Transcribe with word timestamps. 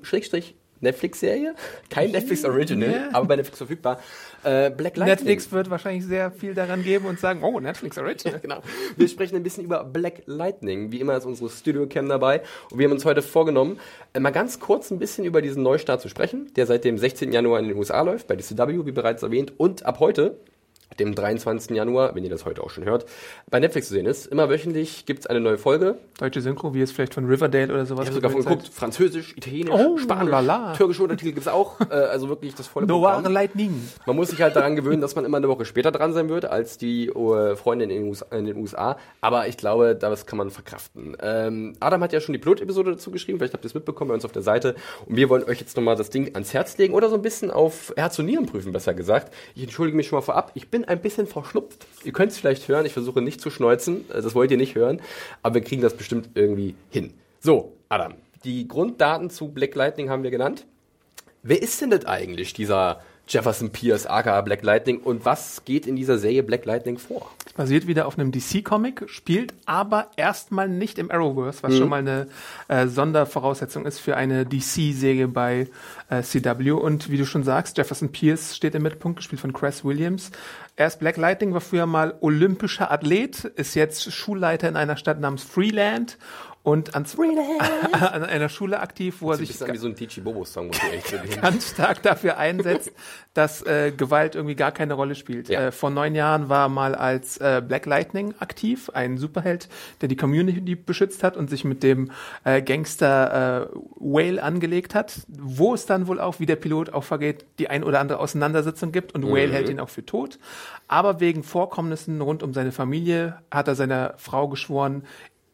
Netflix-Serie, 0.80 1.54
kein 1.90 2.10
Netflix 2.10 2.44
Original, 2.44 2.90
Ja. 2.90 3.08
aber 3.12 3.26
bei 3.26 3.36
Netflix 3.36 3.58
verfügbar, 3.58 4.00
äh, 4.44 4.70
Black 4.70 4.96
Lightning. 4.96 5.06
Netflix 5.06 5.50
wird 5.52 5.70
wahrscheinlich 5.70 6.04
sehr 6.04 6.30
viel 6.30 6.54
daran 6.54 6.82
geben 6.82 7.06
und 7.06 7.18
sagen, 7.18 7.42
oh, 7.42 7.58
Netflix 7.60 7.98
Original. 7.98 8.40
Genau. 8.40 8.62
Wir 8.96 9.08
sprechen 9.08 9.36
ein 9.36 9.42
bisschen 9.42 9.64
über 9.64 9.84
Black 9.84 10.22
Lightning. 10.26 10.92
Wie 10.92 11.00
immer 11.00 11.16
ist 11.16 11.24
unsere 11.26 11.50
Studio-Cam 11.50 12.08
dabei. 12.08 12.42
Und 12.70 12.78
wir 12.78 12.84
haben 12.86 12.92
uns 12.92 13.04
heute 13.04 13.22
vorgenommen, 13.22 13.78
äh, 14.12 14.20
mal 14.20 14.30
ganz 14.30 14.60
kurz 14.60 14.90
ein 14.90 14.98
bisschen 14.98 15.24
über 15.24 15.42
diesen 15.42 15.62
Neustart 15.62 16.00
zu 16.00 16.08
sprechen, 16.08 16.52
der 16.56 16.66
seit 16.66 16.84
dem 16.84 16.98
16. 16.98 17.32
Januar 17.32 17.58
in 17.60 17.68
den 17.68 17.76
USA 17.76 18.00
läuft, 18.02 18.26
bei 18.28 18.36
DCW, 18.36 18.86
wie 18.86 18.92
bereits 18.92 19.22
erwähnt, 19.22 19.52
und 19.56 19.84
ab 19.84 19.98
heute, 20.00 20.38
dem 20.98 21.14
23. 21.14 21.76
Januar, 21.76 22.14
wenn 22.14 22.24
ihr 22.24 22.30
das 22.30 22.44
heute 22.44 22.62
auch 22.62 22.70
schon 22.70 22.84
hört, 22.84 23.06
bei 23.50 23.60
Netflix 23.60 23.88
zu 23.88 23.94
sehen 23.94 24.06
ist. 24.06 24.26
Immer 24.26 24.48
wöchentlich 24.48 25.06
gibt 25.06 25.20
es 25.20 25.26
eine 25.26 25.40
neue 25.40 25.58
Folge. 25.58 25.98
Deutsche 26.18 26.40
Synchro, 26.40 26.74
wie 26.74 26.80
es 26.80 26.90
vielleicht 26.92 27.14
von 27.14 27.26
Riverdale 27.26 27.72
oder 27.72 27.86
sowas 27.86 28.04
Ich 28.04 28.08
habe 28.08 28.14
sogar 28.16 28.30
von 28.30 28.42
geguckt, 28.42 28.68
Französisch, 28.72 29.34
Italienisch, 29.36 29.74
Oh, 29.74 29.96
Spanisch, 29.98 30.30
lala. 30.30 30.72
türkische 30.74 31.02
Untertitel 31.02 31.32
gibt 31.32 31.46
es 31.46 31.48
auch. 31.48 31.78
Äh, 31.90 31.94
also 31.94 32.28
wirklich 32.28 32.54
das 32.54 32.66
volle 32.66 32.86
seid. 32.86 32.90
Programm. 32.92 33.32
Lightning. 33.32 33.88
Man 34.04 34.16
muss 34.16 34.28
sich 34.28 34.42
halt 34.42 34.54
daran 34.56 34.76
gewöhnen, 34.76 35.00
dass 35.00 35.14
man 35.16 35.24
immer 35.24 35.38
eine 35.38 35.48
Woche 35.48 35.64
später 35.64 35.90
dran 35.90 36.12
sein 36.12 36.28
wird 36.28 36.44
als 36.44 36.76
die 36.76 37.06
äh, 37.06 37.56
Freunde 37.56 37.84
in 37.84 37.88
den, 37.90 38.08
USA, 38.08 38.26
in 38.36 38.44
den 38.44 38.56
USA. 38.58 38.98
Aber 39.22 39.48
ich 39.48 39.56
glaube, 39.56 39.94
das 39.94 40.26
kann 40.26 40.36
man 40.36 40.50
verkraften. 40.50 41.16
Ähm, 41.22 41.74
Adam 41.80 42.02
hat 42.02 42.12
ja 42.12 42.20
schon 42.20 42.34
die 42.34 42.38
Pilot-Episode 42.38 42.90
dazu 42.92 43.10
geschrieben. 43.10 43.38
Vielleicht 43.38 43.54
habt 43.54 43.64
ihr 43.64 43.68
es 43.68 43.74
mitbekommen 43.74 44.08
bei 44.08 44.14
uns 44.14 44.24
auf 44.26 44.32
der 44.32 44.42
Seite. 44.42 44.74
Und 45.06 45.16
wir 45.16 45.28
wollen 45.30 45.44
euch 45.44 45.60
jetzt 45.60 45.76
nochmal 45.76 45.96
das 45.96 46.10
Ding 46.10 46.34
ans 46.34 46.52
Herz 46.52 46.76
legen 46.76 46.92
oder 46.92 47.08
so 47.08 47.14
ein 47.14 47.22
bisschen 47.22 47.50
auf 47.50 47.92
Herz 47.96 48.18
und 48.18 48.26
Nieren 48.26 48.44
prüfen, 48.46 48.72
besser 48.72 48.92
gesagt. 48.92 49.32
Ich 49.54 49.62
entschuldige 49.62 49.96
mich 49.96 50.08
schon 50.08 50.18
mal 50.18 50.22
vorab. 50.22 50.50
Ich 50.54 50.68
bin 50.70 50.77
ein 50.84 51.00
bisschen 51.00 51.26
verschnupft. 51.26 51.86
Ihr 52.04 52.12
könnt 52.12 52.32
es 52.32 52.38
vielleicht 52.38 52.68
hören. 52.68 52.86
Ich 52.86 52.92
versuche 52.92 53.20
nicht 53.22 53.40
zu 53.40 53.50
schneuzen. 53.50 54.08
Äh, 54.10 54.22
Das 54.22 54.34
wollt 54.34 54.50
ihr 54.50 54.56
nicht 54.56 54.74
hören. 54.74 55.00
Aber 55.42 55.56
wir 55.56 55.62
kriegen 55.62 55.82
das 55.82 55.94
bestimmt 55.94 56.30
irgendwie 56.34 56.74
hin. 56.90 57.14
So, 57.40 57.72
Adam. 57.88 58.14
Die 58.44 58.68
Grunddaten 58.68 59.30
zu 59.30 59.48
Black 59.48 59.74
Lightning 59.74 60.10
haben 60.10 60.22
wir 60.22 60.30
genannt. 60.30 60.64
Wer 61.42 61.60
ist 61.62 61.80
denn 61.80 61.90
das 61.90 62.04
eigentlich, 62.06 62.52
dieser 62.52 63.00
Jefferson 63.26 63.70
Pierce, 63.70 64.06
aka 64.06 64.40
Black 64.40 64.62
Lightning, 64.62 64.98
und 65.00 65.24
was 65.24 65.64
geht 65.64 65.86
in 65.86 65.96
dieser 65.96 66.18
Serie 66.18 66.42
Black 66.42 66.64
Lightning 66.64 66.98
vor? 66.98 67.30
Basiert 67.58 67.88
wieder 67.88 68.06
auf 68.06 68.16
einem 68.16 68.30
DC-Comic, 68.30 69.06
spielt 69.10 69.52
aber 69.66 70.12
erstmal 70.14 70.68
nicht 70.68 70.96
im 70.96 71.10
Arrowverse, 71.10 71.58
Mhm. 71.58 71.62
was 71.68 71.76
schon 71.76 71.88
mal 71.88 71.96
eine 71.98 72.28
äh, 72.68 72.86
Sondervoraussetzung 72.86 73.84
ist 73.84 73.98
für 73.98 74.16
eine 74.16 74.46
DC-Serie 74.46 75.26
bei 75.26 75.66
äh, 76.08 76.22
CW. 76.22 76.70
Und 76.70 77.10
wie 77.10 77.16
du 77.16 77.26
schon 77.26 77.42
sagst, 77.42 77.76
Jefferson 77.76 78.12
Pierce 78.12 78.54
steht 78.54 78.76
im 78.76 78.82
Mittelpunkt, 78.84 79.16
gespielt 79.16 79.40
von 79.40 79.52
Cress 79.52 79.84
Williams. 79.84 80.30
Erst 80.76 81.00
Black 81.00 81.16
Lightning 81.16 81.52
war 81.52 81.60
früher 81.60 81.86
mal 81.86 82.14
olympischer 82.20 82.92
Athlet, 82.92 83.42
ist 83.42 83.74
jetzt 83.74 84.12
Schulleiter 84.12 84.68
in 84.68 84.76
einer 84.76 84.96
Stadt 84.96 85.18
namens 85.18 85.42
Freeland 85.42 86.16
und 86.68 86.94
an, 86.94 87.06
an 87.92 88.24
einer 88.24 88.50
Schule 88.50 88.80
aktiv, 88.80 89.16
wo 89.20 89.30
er 89.30 89.38
Sieht 89.38 89.48
ein 89.48 89.56
sich 89.56 89.72
wie 89.72 89.78
so 89.78 89.86
ein 89.86 89.94
Tichi 89.96 90.22
echt 90.92 91.08
zugeben. 91.08 91.40
ganz 91.40 91.70
stark 91.70 92.02
dafür 92.02 92.36
einsetzt, 92.36 92.92
dass 93.32 93.62
äh, 93.62 93.90
Gewalt 93.90 94.34
irgendwie 94.34 94.54
gar 94.54 94.70
keine 94.70 94.92
Rolle 94.92 95.14
spielt. 95.14 95.48
Ja. 95.48 95.68
Äh, 95.68 95.72
vor 95.72 95.88
neun 95.88 96.14
Jahren 96.14 96.50
war 96.50 96.66
er 96.66 96.68
mal 96.68 96.94
als 96.94 97.38
äh, 97.38 97.62
Black 97.66 97.86
Lightning 97.86 98.34
aktiv, 98.38 98.90
ein 98.92 99.16
Superheld, 99.16 99.70
der 100.02 100.08
die 100.08 100.16
Community 100.16 100.74
beschützt 100.74 101.24
hat 101.24 101.38
und 101.38 101.48
sich 101.48 101.64
mit 101.64 101.82
dem 101.82 102.10
äh, 102.44 102.60
Gangster 102.60 103.70
äh, 103.72 103.78
Whale 103.96 104.42
angelegt 104.42 104.94
hat, 104.94 105.22
wo 105.28 105.72
es 105.72 105.86
dann 105.86 106.06
wohl 106.06 106.20
auch, 106.20 106.38
wie 106.38 106.46
der 106.46 106.56
Pilot 106.56 106.92
auch 106.92 107.04
vergeht, 107.04 107.46
die 107.58 107.70
ein 107.70 107.82
oder 107.82 108.00
andere 108.00 108.18
Auseinandersetzung 108.18 108.92
gibt 108.92 109.14
und 109.14 109.24
Whale 109.24 109.52
hält 109.52 109.70
ihn 109.70 109.80
auch 109.80 109.88
für 109.88 110.04
tot. 110.04 110.38
Aber 110.86 111.20
wegen 111.20 111.42
Vorkommnissen 111.42 112.20
rund 112.20 112.42
um 112.42 112.52
seine 112.52 112.72
Familie 112.72 113.38
hat 113.50 113.68
er 113.68 113.74
seiner 113.74 114.14
Frau 114.18 114.48
geschworen, 114.48 115.04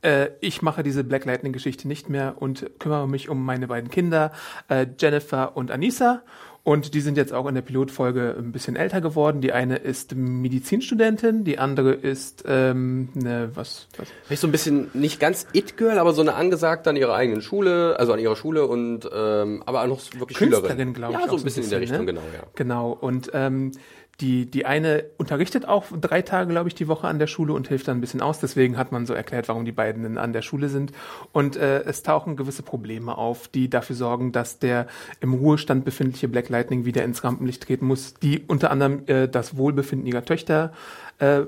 äh, 0.04 0.30
ich 0.40 0.62
mache 0.62 0.82
diese 0.82 1.02
Black 1.02 1.24
Lightning-Geschichte 1.24 1.88
nicht 1.88 2.08
mehr 2.08 2.36
und 2.38 2.70
kümmere 2.78 3.08
mich 3.08 3.28
um 3.28 3.44
meine 3.44 3.66
beiden 3.68 3.90
Kinder, 3.90 4.32
äh, 4.68 4.86
Jennifer 4.98 5.56
und 5.56 5.70
Anissa. 5.70 6.22
Und 6.62 6.94
die 6.94 7.02
sind 7.02 7.18
jetzt 7.18 7.34
auch 7.34 7.46
in 7.46 7.54
der 7.54 7.60
Pilotfolge 7.60 8.36
ein 8.38 8.50
bisschen 8.50 8.74
älter 8.74 9.02
geworden. 9.02 9.42
Die 9.42 9.52
eine 9.52 9.76
ist 9.76 10.14
Medizinstudentin, 10.14 11.44
die 11.44 11.58
andere 11.58 11.92
ist 11.92 12.44
ähm, 12.48 13.10
eine, 13.14 13.50
was, 13.54 13.86
was 13.98 14.08
Vielleicht 14.24 14.40
so 14.40 14.48
ein 14.48 14.52
bisschen, 14.52 14.90
nicht 14.94 15.20
ganz 15.20 15.46
It-Girl, 15.52 15.98
aber 15.98 16.14
so 16.14 16.22
eine 16.22 16.34
angesagte 16.34 16.88
an 16.88 16.96
ihrer 16.96 17.14
eigenen 17.14 17.42
Schule, 17.42 17.98
also 17.98 18.14
an 18.14 18.18
ihrer 18.18 18.34
Schule 18.34 18.66
und, 18.66 19.06
ähm, 19.14 19.62
aber 19.66 19.82
auch 19.82 19.88
noch 19.88 20.00
wirklich 20.18 20.38
Künstlerin, 20.38 20.70
Schülerin. 20.70 20.94
glaube 20.94 21.12
ich. 21.12 21.20
Ja, 21.20 21.28
so 21.28 21.36
ein 21.36 21.42
bisschen 21.42 21.64
in 21.64 21.70
der 21.70 21.80
Richtung, 21.80 21.98
ne? 21.98 22.06
genau, 22.06 22.22
ja. 22.32 22.44
Genau. 22.54 22.92
Und 22.92 23.30
ähm, 23.34 23.72
die, 24.20 24.46
die 24.46 24.66
eine 24.66 25.04
unterrichtet 25.16 25.66
auch 25.66 25.86
drei 26.00 26.22
Tage, 26.22 26.50
glaube 26.50 26.68
ich, 26.68 26.74
die 26.74 26.88
Woche 26.88 27.08
an 27.08 27.18
der 27.18 27.26
Schule 27.26 27.52
und 27.52 27.68
hilft 27.68 27.88
dann 27.88 27.98
ein 27.98 28.00
bisschen 28.00 28.20
aus. 28.20 28.40
Deswegen 28.40 28.76
hat 28.76 28.92
man 28.92 29.06
so 29.06 29.14
erklärt, 29.14 29.48
warum 29.48 29.64
die 29.64 29.72
beiden 29.72 30.18
an 30.18 30.32
der 30.32 30.42
Schule 30.42 30.68
sind. 30.68 30.92
Und 31.32 31.56
äh, 31.56 31.82
es 31.82 32.02
tauchen 32.02 32.36
gewisse 32.36 32.62
Probleme 32.62 33.16
auf, 33.16 33.48
die 33.48 33.68
dafür 33.68 33.96
sorgen, 33.96 34.32
dass 34.32 34.58
der 34.58 34.86
im 35.20 35.34
Ruhestand 35.34 35.84
befindliche 35.84 36.28
Black 36.28 36.48
Lightning 36.48 36.84
wieder 36.84 37.04
ins 37.04 37.24
Rampenlicht 37.24 37.62
treten 37.62 37.86
muss, 37.86 38.14
die 38.14 38.42
unter 38.46 38.70
anderem 38.70 39.02
äh, 39.06 39.28
das 39.28 39.56
Wohlbefinden 39.56 40.06
ihrer 40.06 40.24
Töchter 40.24 40.72
äh, 41.18 41.42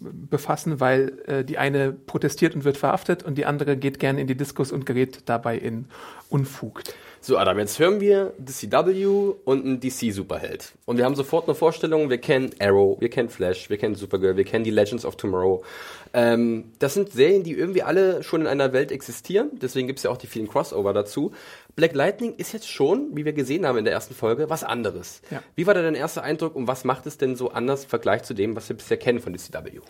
befassen, 0.00 0.80
weil 0.80 1.18
äh, 1.26 1.44
die 1.44 1.58
eine 1.58 1.92
protestiert 1.92 2.54
und 2.54 2.64
wird 2.64 2.76
verhaftet 2.76 3.22
und 3.22 3.36
die 3.36 3.46
andere 3.46 3.76
geht 3.76 3.98
gerne 3.98 4.20
in 4.20 4.26
die 4.26 4.36
Diskus 4.36 4.72
und 4.72 4.86
gerät 4.86 5.22
dabei 5.26 5.56
in 5.56 5.86
Unfug. 6.28 6.82
So, 7.26 7.38
Adam, 7.38 7.58
jetzt 7.58 7.78
hören 7.78 8.00
wir 8.00 8.34
DCW 8.36 9.06
und 9.44 9.64
einen 9.64 9.80
DC-Superheld. 9.80 10.72
Und 10.84 10.98
wir 10.98 11.06
haben 11.06 11.14
sofort 11.14 11.48
eine 11.48 11.54
Vorstellung, 11.54 12.10
wir 12.10 12.18
kennen 12.18 12.50
Arrow, 12.60 13.00
wir 13.00 13.08
kennen 13.08 13.30
Flash, 13.30 13.70
wir 13.70 13.78
kennen 13.78 13.94
Supergirl, 13.94 14.36
wir 14.36 14.44
kennen 14.44 14.62
die 14.62 14.70
Legends 14.70 15.06
of 15.06 15.16
Tomorrow. 15.16 15.64
Ähm, 16.12 16.72
das 16.80 16.92
sind 16.92 17.12
Serien, 17.12 17.42
die 17.42 17.52
irgendwie 17.52 17.82
alle 17.82 18.22
schon 18.22 18.42
in 18.42 18.46
einer 18.46 18.74
Welt 18.74 18.92
existieren, 18.92 19.52
deswegen 19.54 19.86
gibt 19.86 20.00
es 20.00 20.02
ja 20.02 20.10
auch 20.10 20.18
die 20.18 20.26
vielen 20.26 20.48
Crossover 20.48 20.92
dazu. 20.92 21.32
Black 21.76 21.94
Lightning 21.94 22.34
ist 22.36 22.52
jetzt 22.52 22.70
schon, 22.70 23.16
wie 23.16 23.24
wir 23.24 23.32
gesehen 23.32 23.66
haben 23.66 23.78
in 23.78 23.84
der 23.84 23.94
ersten 23.94 24.14
Folge, 24.14 24.48
was 24.48 24.62
anderes. 24.62 25.22
Ja. 25.30 25.42
Wie 25.56 25.66
war 25.66 25.74
da 25.74 25.82
dein 25.82 25.94
erster 25.94 26.22
Eindruck 26.22 26.54
und 26.54 26.68
was 26.68 26.84
macht 26.84 27.06
es 27.06 27.18
denn 27.18 27.36
so 27.36 27.50
anders 27.50 27.84
im 27.84 27.90
Vergleich 27.90 28.22
zu 28.22 28.34
dem, 28.34 28.54
was 28.54 28.68
wir 28.68 28.76
bisher 28.76 28.96
kennen 28.96 29.20
von 29.20 29.32
DCW? 29.32 29.80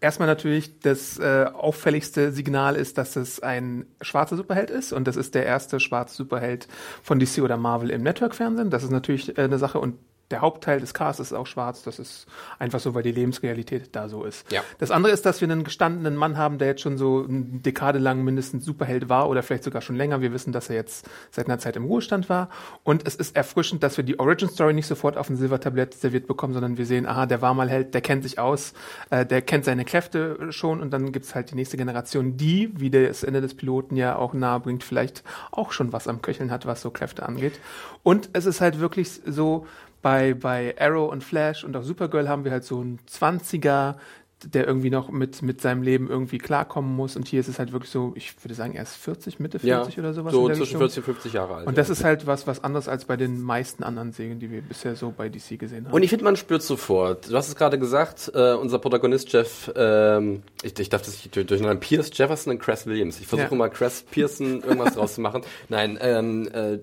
Erstmal 0.00 0.28
natürlich 0.28 0.80
das 0.80 1.18
äh, 1.18 1.46
auffälligste 1.52 2.32
Signal 2.32 2.76
ist, 2.76 2.98
dass 2.98 3.16
es 3.16 3.40
ein 3.40 3.86
schwarzer 4.02 4.36
Superheld 4.36 4.70
ist 4.70 4.92
und 4.92 5.06
das 5.06 5.16
ist 5.16 5.34
der 5.34 5.46
erste 5.46 5.80
schwarze 5.80 6.14
Superheld 6.14 6.68
von 7.02 7.18
DC 7.18 7.38
oder 7.38 7.56
Marvel 7.56 7.90
im 7.90 8.02
Network-Fernsehen. 8.02 8.70
Das 8.70 8.82
ist 8.82 8.90
natürlich 8.90 9.38
äh, 9.38 9.42
eine 9.42 9.58
Sache 9.58 9.78
und 9.78 9.96
der 10.34 10.40
Hauptteil 10.40 10.80
des 10.80 10.94
Casts 10.94 11.20
ist 11.20 11.32
auch 11.32 11.46
schwarz. 11.46 11.84
Das 11.84 12.00
ist 12.00 12.26
einfach 12.58 12.80
so, 12.80 12.92
weil 12.92 13.04
die 13.04 13.12
Lebensrealität 13.12 13.90
da 13.92 14.08
so 14.08 14.24
ist. 14.24 14.50
Ja. 14.50 14.62
Das 14.78 14.90
andere 14.90 15.12
ist, 15.12 15.24
dass 15.24 15.40
wir 15.40 15.48
einen 15.48 15.62
gestandenen 15.62 16.16
Mann 16.16 16.36
haben, 16.36 16.58
der 16.58 16.66
jetzt 16.66 16.80
schon 16.80 16.98
so 16.98 17.24
eine 17.28 17.60
Dekade 17.60 18.00
lang 18.00 18.24
mindestens 18.24 18.64
Superheld 18.64 19.08
war 19.08 19.28
oder 19.28 19.44
vielleicht 19.44 19.62
sogar 19.62 19.80
schon 19.80 19.94
länger. 19.94 20.22
Wir 20.22 20.32
wissen, 20.32 20.52
dass 20.52 20.70
er 20.70 20.74
jetzt 20.74 21.08
seit 21.30 21.46
einer 21.46 21.60
Zeit 21.60 21.76
im 21.76 21.84
Ruhestand 21.84 22.28
war. 22.28 22.48
Und 22.82 23.06
es 23.06 23.14
ist 23.14 23.36
erfrischend, 23.36 23.84
dass 23.84 23.96
wir 23.96 24.02
die 24.02 24.18
Origin 24.18 24.48
Story 24.48 24.74
nicht 24.74 24.88
sofort 24.88 25.16
auf 25.16 25.30
ein 25.30 25.36
Silbertablett 25.36 25.94
serviert 25.94 26.26
bekommen, 26.26 26.52
sondern 26.52 26.78
wir 26.78 26.86
sehen, 26.86 27.06
aha, 27.06 27.26
der 27.26 27.40
war 27.40 27.54
mal 27.54 27.70
Held, 27.70 27.94
der 27.94 28.00
kennt 28.00 28.24
sich 28.24 28.40
aus, 28.40 28.72
äh, 29.10 29.24
der 29.24 29.40
kennt 29.40 29.64
seine 29.64 29.84
Kräfte 29.84 30.50
schon 30.50 30.80
und 30.80 30.90
dann 30.90 31.12
gibt's 31.12 31.36
halt 31.36 31.52
die 31.52 31.54
nächste 31.54 31.76
Generation, 31.76 32.36
die, 32.36 32.72
wie 32.74 32.90
das 32.90 33.22
Ende 33.22 33.40
des 33.40 33.54
Piloten 33.54 33.94
ja 33.94 34.16
auch 34.16 34.34
nahe 34.34 34.58
bringt, 34.58 34.82
vielleicht 34.82 35.22
auch 35.52 35.70
schon 35.70 35.92
was 35.92 36.08
am 36.08 36.22
Köcheln 36.22 36.50
hat, 36.50 36.66
was 36.66 36.82
so 36.82 36.90
Kräfte 36.90 37.22
angeht. 37.22 37.60
Und 38.02 38.30
es 38.32 38.46
ist 38.46 38.60
halt 38.60 38.80
wirklich 38.80 39.20
so, 39.24 39.68
bei, 40.04 40.34
bei 40.34 40.74
Arrow 40.78 41.10
und 41.10 41.24
Flash 41.24 41.64
und 41.64 41.74
auch 41.74 41.82
Supergirl 41.82 42.28
haben 42.28 42.44
wir 42.44 42.52
halt 42.52 42.64
so 42.64 42.78
ein 42.78 42.98
20er 43.10 43.94
der 44.52 44.66
irgendwie 44.66 44.90
noch 44.90 45.10
mit, 45.10 45.40
mit 45.40 45.62
seinem 45.62 45.82
Leben 45.82 46.10
irgendwie 46.10 46.36
klarkommen 46.36 46.94
muss. 46.94 47.16
Und 47.16 47.26
hier 47.26 47.40
ist 47.40 47.48
es 47.48 47.58
halt 47.58 47.72
wirklich 47.72 47.90
so, 47.90 48.12
ich 48.14 48.34
würde 48.44 48.54
sagen, 48.54 48.74
er 48.74 48.82
ist 48.82 48.94
40, 48.96 49.40
Mitte 49.40 49.58
40 49.58 49.96
ja, 49.96 50.02
oder 50.02 50.12
sowas. 50.12 50.34
So 50.34 50.50
zwischen 50.50 50.76
40 50.76 50.98
und 50.98 51.04
50 51.04 51.32
Jahre 51.32 51.54
alt. 51.54 51.66
Und 51.66 51.78
das 51.78 51.88
ja. 51.88 51.92
ist 51.92 52.04
halt 52.04 52.26
was, 52.26 52.46
was 52.46 52.62
anderes 52.62 52.86
als 52.86 53.06
bei 53.06 53.16
den 53.16 53.40
meisten 53.40 53.82
anderen 53.82 54.12
Serien, 54.12 54.40
die 54.40 54.50
wir 54.50 54.60
bisher 54.60 54.96
so 54.96 55.14
bei 55.16 55.30
DC 55.30 55.58
gesehen 55.58 55.86
haben. 55.86 55.94
Und 55.94 56.02
ich 56.02 56.10
finde, 56.10 56.24
man 56.24 56.36
spürt 56.36 56.62
sofort. 56.62 57.30
Du 57.30 57.34
hast 57.34 57.48
es 57.48 57.56
gerade 57.56 57.78
gesagt, 57.78 58.30
äh, 58.34 58.52
unser 58.52 58.78
Protagonist 58.78 59.32
Jeff, 59.32 59.72
ähm, 59.74 60.42
ich, 60.62 60.78
ich 60.78 60.90
darf 60.90 61.00
das 61.00 61.12
nicht 61.14 61.34
durch, 61.34 61.46
durch 61.46 61.64
einen 61.64 61.80
Pierce 61.80 62.10
Jefferson 62.12 62.52
und 62.52 62.58
Cress 62.58 62.86
Williams. 62.86 63.20
Ich 63.20 63.26
versuche 63.26 63.50
ja. 63.50 63.56
mal 63.56 63.70
Cress 63.70 64.02
Pearson 64.02 64.62
irgendwas 64.62 64.94
draus 64.96 65.14
zu 65.14 65.22
machen. 65.22 65.42
Nein, 65.70 65.98
ähm, 66.00 66.48
äh, 66.52 66.80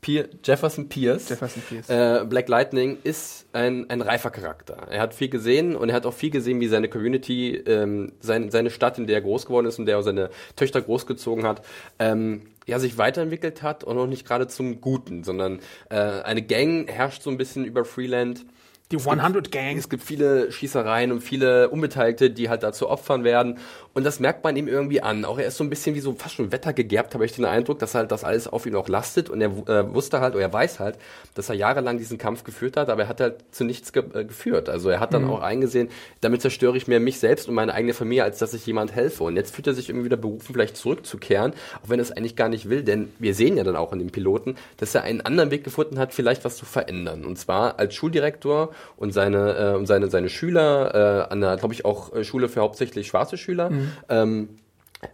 Pier 0.00 0.28
Jefferson 0.44 0.88
Pierce, 0.88 1.28
Jefferson 1.30 1.62
Pierce. 1.68 1.88
Äh, 1.88 2.24
Black 2.26 2.48
Lightning 2.48 2.98
ist 3.02 3.46
ein, 3.52 3.88
ein 3.90 4.02
reifer 4.02 4.30
Charakter. 4.30 4.86
Er 4.90 5.00
hat 5.00 5.14
viel 5.14 5.28
gesehen 5.28 5.74
und 5.74 5.88
er 5.88 5.96
hat 5.96 6.06
auch 6.06 6.14
viel 6.14 6.30
gesehen, 6.30 6.60
wie 6.60 6.68
seine 6.68 6.88
Community, 6.88 7.56
ähm, 7.56 8.12
sein, 8.20 8.50
seine 8.50 8.70
Stadt, 8.70 8.98
in 8.98 9.06
der 9.06 9.16
er 9.16 9.22
groß 9.22 9.46
geworden 9.46 9.66
ist 9.66 9.78
und 9.78 9.86
der 9.86 9.96
er 9.96 10.02
seine 10.02 10.30
Töchter 10.54 10.80
großgezogen 10.82 11.44
hat, 11.44 11.62
ähm, 11.98 12.42
ja, 12.66 12.78
sich 12.78 12.98
weiterentwickelt 12.98 13.62
hat 13.62 13.84
und 13.84 13.96
auch 13.98 14.06
nicht 14.06 14.26
gerade 14.26 14.48
zum 14.48 14.80
Guten, 14.80 15.24
sondern 15.24 15.60
äh, 15.88 15.96
eine 15.96 16.42
Gang 16.42 16.90
herrscht 16.90 17.22
so 17.22 17.30
ein 17.30 17.36
bisschen 17.36 17.64
über 17.64 17.84
Freeland 17.84 18.44
die 18.92 18.98
100 18.98 19.50
Gang. 19.50 19.76
Es 19.76 19.88
gibt 19.88 20.02
viele 20.04 20.52
Schießereien 20.52 21.10
und 21.10 21.20
viele 21.20 21.70
Unbeteiligte, 21.70 22.30
die 22.30 22.48
halt 22.48 22.62
dazu 22.62 22.88
Opfern 22.88 23.24
werden. 23.24 23.58
Und 23.94 24.04
das 24.04 24.20
merkt 24.20 24.44
man 24.44 24.54
ihm 24.56 24.68
irgendwie 24.68 25.00
an. 25.00 25.24
Auch 25.24 25.38
er 25.38 25.46
ist 25.46 25.56
so 25.56 25.64
ein 25.64 25.70
bisschen 25.70 25.96
wie 25.96 26.00
so 26.00 26.12
fast 26.12 26.36
schon 26.36 26.52
wettergegerbt, 26.52 27.14
habe 27.14 27.24
ich 27.24 27.32
den 27.32 27.46
Eindruck, 27.46 27.78
dass 27.80 27.94
halt 27.94 28.12
das 28.12 28.22
alles 28.22 28.46
auf 28.46 28.66
ihn 28.66 28.76
auch 28.76 28.88
lastet. 28.88 29.28
Und 29.28 29.40
er 29.40 29.48
äh, 29.68 29.92
wusste 29.92 30.20
halt, 30.20 30.34
oder 30.34 30.42
er 30.42 30.52
weiß 30.52 30.78
halt, 30.78 30.98
dass 31.34 31.48
er 31.48 31.56
jahrelang 31.56 31.98
diesen 31.98 32.18
Kampf 32.18 32.44
geführt 32.44 32.76
hat, 32.76 32.88
aber 32.88 33.02
er 33.02 33.08
hat 33.08 33.20
halt 33.20 33.36
zu 33.50 33.64
nichts 33.64 33.92
ge 33.92 34.04
äh, 34.14 34.24
geführt. 34.24 34.68
Also 34.68 34.90
er 34.90 35.00
hat 35.00 35.14
dann 35.14 35.24
mhm. 35.24 35.30
auch 35.30 35.40
eingesehen, 35.40 35.88
damit 36.20 36.42
zerstöre 36.42 36.76
ich 36.76 36.86
mehr 36.86 37.00
mich 37.00 37.18
selbst 37.18 37.48
und 37.48 37.54
meine 37.54 37.74
eigene 37.74 37.94
Familie, 37.94 38.22
als 38.22 38.38
dass 38.38 38.54
ich 38.54 38.66
jemand 38.66 38.94
helfe. 38.94 39.24
Und 39.24 39.34
jetzt 39.34 39.54
fühlt 39.54 39.66
er 39.66 39.74
sich 39.74 39.88
irgendwie 39.88 40.04
wieder 40.04 40.16
berufen, 40.16 40.52
vielleicht 40.52 40.76
zurückzukehren, 40.76 41.54
auch 41.82 41.88
wenn 41.88 41.98
er 41.98 42.02
es 42.02 42.12
eigentlich 42.12 42.36
gar 42.36 42.48
nicht 42.48 42.68
will. 42.68 42.84
Denn 42.84 43.10
wir 43.18 43.34
sehen 43.34 43.56
ja 43.56 43.64
dann 43.64 43.76
auch 43.76 43.92
in 43.92 43.98
dem 43.98 44.10
Piloten, 44.10 44.54
dass 44.76 44.94
er 44.94 45.02
einen 45.02 45.22
anderen 45.22 45.50
Weg 45.50 45.64
gefunden 45.64 45.98
hat, 45.98 46.14
vielleicht 46.14 46.44
was 46.44 46.56
zu 46.56 46.66
verändern. 46.66 47.24
Und 47.24 47.36
zwar 47.38 47.78
als 47.80 47.94
Schuldirektor 47.94 48.70
und 48.96 49.12
seine, 49.12 49.72
äh, 49.72 49.76
und 49.76 49.86
seine, 49.86 50.08
seine 50.10 50.28
Schüler 50.28 51.26
äh, 51.28 51.32
an 51.32 51.40
der, 51.40 51.56
glaube 51.56 51.74
ich, 51.74 51.84
auch 51.84 52.14
äh, 52.14 52.24
Schule 52.24 52.48
für 52.48 52.60
hauptsächlich 52.60 53.06
schwarze 53.06 53.36
Schüler. 53.36 53.70
Mhm. 53.70 53.92
Ähm, 54.08 54.48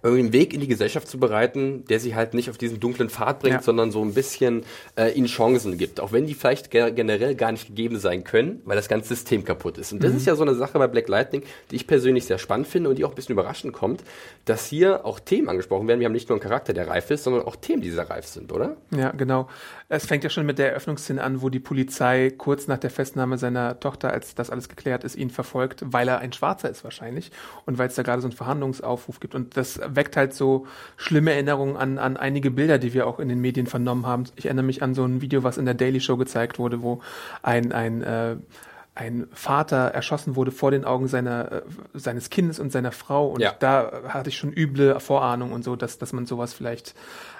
einen 0.02 0.32
Weg 0.32 0.55
in 0.55 0.61
die 0.61 0.69
Gesellschaft 0.69 1.08
zu 1.08 1.19
bereiten, 1.19 1.84
der 1.87 2.00
sie 2.00 2.14
halt 2.14 2.34
nicht 2.34 2.49
auf 2.50 2.58
diesen 2.58 2.81
dunklen 2.81 3.11
Pfad 3.11 3.40
bringt, 3.40 3.56
ja. 3.56 3.62
sondern 3.62 3.90
so 3.90 4.02
ein 4.02 4.14
bisschen 4.14 4.64
äh, 4.96 5.12
ihnen 5.12 5.26
Chancen 5.26 5.76
gibt. 5.76 6.00
Auch 6.00 6.12
wenn 6.12 6.26
die 6.26 6.34
vielleicht 6.34 6.70
generell 6.70 7.34
gar 7.34 7.52
nicht 7.52 7.67
gegeben 7.67 7.99
sein 7.99 8.25
können, 8.25 8.62
weil 8.64 8.76
das 8.76 8.88
ganze 8.88 9.08
System 9.08 9.44
kaputt 9.44 9.79
ist. 9.79 9.93
Und 9.93 10.02
das 10.02 10.12
mhm. 10.12 10.19
ist 10.19 10.26
ja 10.26 10.37
so 10.37 10.43
eine 10.43 10.55
Sache 10.55 10.79
bei 10.79 10.87
Black 10.87 11.08
Lightning, 11.08 11.43
die 11.70 11.76
ich 11.76 11.87
persönlich 11.87 12.25
sehr 12.26 12.38
spannend 12.38 12.69
finde 12.69 12.90
und 12.90 12.99
die 12.99 13.05
auch 13.05 13.11
ein 13.11 13.14
bisschen 13.14 13.32
überraschend 13.32 13.73
kommt, 13.73 14.02
dass 14.44 14.67
hier 14.67 15.05
auch 15.05 15.20
Themen 15.20 15.49
angesprochen 15.49 15.88
werden. 15.88 16.00
Wir 16.00 16.06
haben 16.06 16.12
nicht 16.12 16.29
nur 16.29 16.37
einen 16.37 16.43
Charakter, 16.43 16.73
der 16.73 16.88
reif 16.88 17.11
ist, 17.11 17.25
sondern 17.25 17.43
auch 17.43 17.56
Themen, 17.56 17.82
die 17.82 17.90
sehr 17.90 18.08
reif 18.08 18.26
sind, 18.26 18.52
oder? 18.52 18.76
Ja, 18.90 19.11
genau. 19.11 19.49
Es 19.88 20.06
fängt 20.06 20.25
ja 20.25 20.31
schon 20.31 20.46
mit 20.46 20.58
der 20.58 20.70
Eröffnungsszene 20.70 21.23
an, 21.23 21.43
wo 21.43 21.49
die 21.49 21.61
Polizei 21.61 22.32
kurz 22.37 22.67
nach 22.67 22.79
der 22.79 22.90
Festnahme 22.90 23.37
seiner 23.37 23.79
Tochter, 23.79 24.12
als 24.12 24.34
das 24.34 24.49
alles 24.49 24.69
geklärt 24.69 25.05
ist, 25.05 25.17
ihn 25.17 25.31
verfolgt, 25.31 25.84
weil 25.84 26.08
er 26.08 26.20
ein 26.20 26.32
Schwarzer 26.32 26.70
ist 26.70 26.84
wahrscheinlich 26.84 27.31
und 27.67 27.79
weil 27.79 27.88
es 27.88 27.94
da 27.94 28.02
gerade 28.02 28.23
so 28.23 28.29
einen 28.29 28.37
Verhandlungsaufruf 28.37 29.20
gibt. 29.20 29.34
Und 29.34 29.56
das 29.56 29.81
weckt 29.88 30.17
halt 30.17 30.34
so 30.34 30.67
schlimme 30.96 31.32
Erinnerungen 31.32 31.76
an, 31.76 31.99
an 31.99 32.17
einige 32.17 32.50
Bilder, 32.50 32.79
die 32.79 32.94
wir 32.94 33.06
auch 33.06 33.19
in 33.19 33.29
den 33.29 33.40
Medien 33.40 33.67
vernommen 33.67 34.06
haben. 34.06 34.25
Ich 34.37 34.46
erinnere 34.46 34.64
mich 34.64 34.82
an 34.82 34.94
so 34.94 35.05
ein 35.05 35.20
Video, 35.20 35.43
was 35.43 35.58
in 35.58 35.64
der 35.64 35.75
Daily 35.75 36.00
Show 36.00 36.17
gezeigt 36.17 36.58
wurde, 36.58 36.82
wo 36.82 37.00
ein, 37.43 37.73
ein 37.73 38.02
äh, 38.02 38.37
ein 38.94 39.26
Vater 39.32 39.88
erschossen 39.88 40.37
wurde 40.37 40.50
vor 40.50 40.70
den 40.70 40.84
Augen 40.84 41.08
seiner, 41.08 41.50
äh, 41.50 41.62
seines 41.94 42.29
Kindes 42.29 42.61
und 42.61 42.73
seiner 42.73 42.93
Frau. 42.93 43.29
Und 43.29 43.40
ja. 43.40 43.55
da 43.58 44.02
hatte 44.08 44.29
ich 44.29 44.37
schon 44.37 44.52
üble 44.52 45.00
Vorahnung 45.00 45.52
und 45.52 45.64
so, 45.64 45.76
dass, 45.76 45.96
dass 45.99 46.12
man 46.12 46.26
sowas 46.26 46.52
vielleicht 46.52 46.94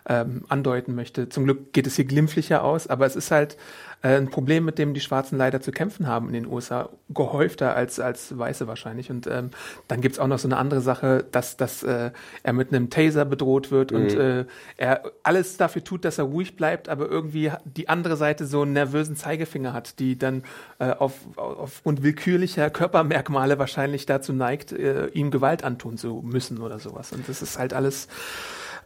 ähm, 0.09 0.45
andeuten 0.49 0.95
möchte. 0.95 1.29
Zum 1.29 1.45
Glück 1.45 1.73
geht 1.73 1.87
es 1.87 1.97
hier 1.97 2.05
glimpflicher 2.05 2.65
aus, 2.65 2.87
aber 2.87 3.07
es 3.07 3.17
ist 3.17 3.31
halt 3.31 3.57
äh, 4.03 4.17
ein 4.17 4.31
Problem, 4.31 4.65
mit 4.65 4.79
dem 4.79 4.95
die 4.95 5.01
Schwarzen 5.01 5.39
leider 5.39 5.61
zu 5.61 5.71
kämpfen 5.71 6.07
haben 6.07 6.27
in 6.27 6.33
den 6.33 6.47
USA, 6.47 6.89
gehäufter 7.09 7.77
als, 7.77 8.01
als 8.01 8.37
Weiße 8.37 8.67
wahrscheinlich. 8.67 9.11
Und 9.11 9.27
ähm, 9.27 9.51
dann 9.89 10.01
gibt's 10.01 10.19
auch 10.19 10.27
noch 10.27 10.39
so 10.39 10.49
eine 10.49 10.57
andere 10.57 10.81
Sache, 10.81 11.25
dass, 11.31 11.57
dass 11.57 11.83
äh, 11.83 12.11
er 12.43 12.53
mit 12.53 12.73
einem 12.73 12.91
Taser 12.91 13.25
bedroht 13.25 13.71
wird 13.71 13.93
mhm. 13.93 13.97
und 13.97 14.15
äh, 14.15 14.45
er 14.77 15.03
alles 15.23 15.57
dafür 15.57 15.85
tut, 15.85 16.05
dass 16.05 16.19
er 16.19 16.25
ruhig 16.25 16.57
bleibt, 16.57 16.89
aber 16.89 17.09
irgendwie 17.09 17.53
die 17.65 17.89
andere 17.89 18.17
Seite 18.17 18.47
so 18.47 18.63
einen 18.63 18.73
nervösen 18.73 19.17
Zeigefinger 19.17 19.73
hat, 19.73 19.99
die 20.01 20.19
dann 20.19 20.43
äh, 20.79 20.91
auf, 20.91 21.15
aufgrund 21.37 22.03
willkürlicher 22.03 22.71
Körpermerkmale 22.71 23.59
wahrscheinlich 23.59 24.07
dazu 24.07 24.33
neigt, 24.33 24.73
äh, 24.73 25.07
ihm 25.09 25.31
Gewalt 25.31 25.63
antun 25.63 25.97
zu 25.97 26.23
müssen 26.25 26.61
oder 26.61 26.81
sowas. 26.81 27.13
Und 27.13 27.29
das 27.29 27.41
ist 27.41 27.59
halt 27.59 27.73
alles 27.73 28.09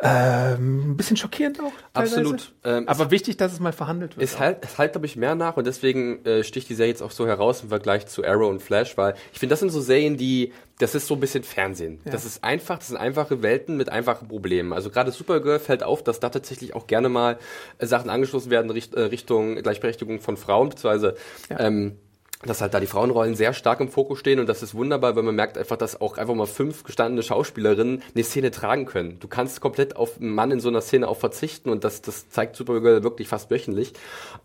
ähm, 0.01 0.91
ein 0.91 0.97
bisschen 0.97 1.17
schockierend 1.17 1.59
auch. 1.61 1.73
Teilweise. 1.95 2.21
Absolut. 2.21 2.53
Ähm, 2.65 2.87
Aber 2.87 3.11
wichtig, 3.11 3.39
dass 3.39 3.53
es 3.53 3.61
mal 3.61 3.73
verhandelt 3.73 4.17
wird. 4.17 4.25
Es 4.25 4.39
halt, 4.39 4.59
es 4.63 4.77
halt 4.77 4.93
glaube 4.93 5.07
ich, 5.07 5.17
mehr 5.17 5.35
nach 5.35 5.57
und 5.57 5.67
deswegen 5.67 6.25
äh, 6.27 6.45
sticht 6.45 6.69
die 6.69 6.75
Serie 6.75 6.93
jetzt 6.93 7.03
auch 7.03 7.11
so 7.11 7.27
heraus 7.27 7.63
im 7.63 7.71
Vergleich 7.71 8.07
zu 8.07 8.25
Arrow 8.25 8.51
und 8.51 8.63
Flash, 8.63 8.97
weil 8.99 9.15
ich 9.33 9.39
finde, 9.39 9.55
das 9.55 9.61
sind 9.61 9.71
so 9.71 9.81
Serien, 9.81 10.17
die, 10.19 10.53
das 10.79 10.95
ist 10.95 11.07
so 11.07 11.15
ein 11.15 11.21
bisschen 11.21 11.45
Fernsehen. 11.45 12.01
Ja. 12.05 12.13
Das 12.13 12.27
ist 12.27 12.45
einfach, 12.45 12.79
das 12.79 12.89
sind 12.89 12.99
einfache 12.99 13.43
Welten 13.43 13.77
mit 13.79 13.89
einfachen 13.89 14.29
Problemen. 14.29 14.75
Also 14.75 14.91
gerade 14.91 15.13
Supergirl 15.13 15.59
fällt 15.59 15.83
auf, 15.83 16.05
dass 16.05 16.21
da 16.21 16.29
tatsächlich 16.29 16.75
auch 16.75 16.87
gerne 16.87 17.09
mal 17.09 17.39
äh, 17.79 17.87
Sachen 17.87 18.11
angeschlossen 18.11 18.51
werden 18.51 18.71
Richt, 18.71 18.95
äh, 18.95 19.03
Richtung 19.03 19.57
Gleichberechtigung 19.57 20.21
von 20.21 20.37
Frauen, 20.37 20.69
beziehungsweise 20.69 21.17
ja. 21.49 21.61
ähm, 21.61 21.97
dass 22.43 22.61
halt 22.61 22.75
da 22.75 22.81
die 22.81 22.87
Frauenrollen 22.87 23.35
sehr 23.35 23.55
stark 23.55 23.81
im 23.81 23.89
Fokus 23.89 24.19
stehen 24.19 24.41
und 24.41 24.49
das 24.49 24.63
ist 24.63 24.75
wunderbar, 24.75 25.17
weil 25.17 25.23
man 25.23 25.35
merkt 25.35 25.57
einfach, 25.57 25.77
dass 25.77 26.01
auch 26.01 26.19
einfach 26.19 26.35
mal 26.35 26.47
fünf 26.47 26.85
gestandene 26.85 27.23
Schauspielerinnen 27.23 28.03
eine 28.15 28.25
Szene 28.25 28.51
tragen 28.51 28.85
können. 28.85 29.19
Du 29.21 29.29
kannst 29.29 29.61
komplett 29.61 29.97
auf 29.97 30.21
einen 30.21 30.35
Mann 30.35 30.51
in 30.51 30.61
so 30.61 30.69
einer 30.69 30.83
Szene 30.83 31.09
auch 31.09 31.17
verzichten 31.17 31.71
und 31.71 31.85
das, 31.85 32.03
das 32.03 32.29
zeigt 32.29 32.57
Supergirl 32.57 33.03
wirklich 33.03 33.29
fast 33.29 33.51
wöchentlich. 33.51 33.95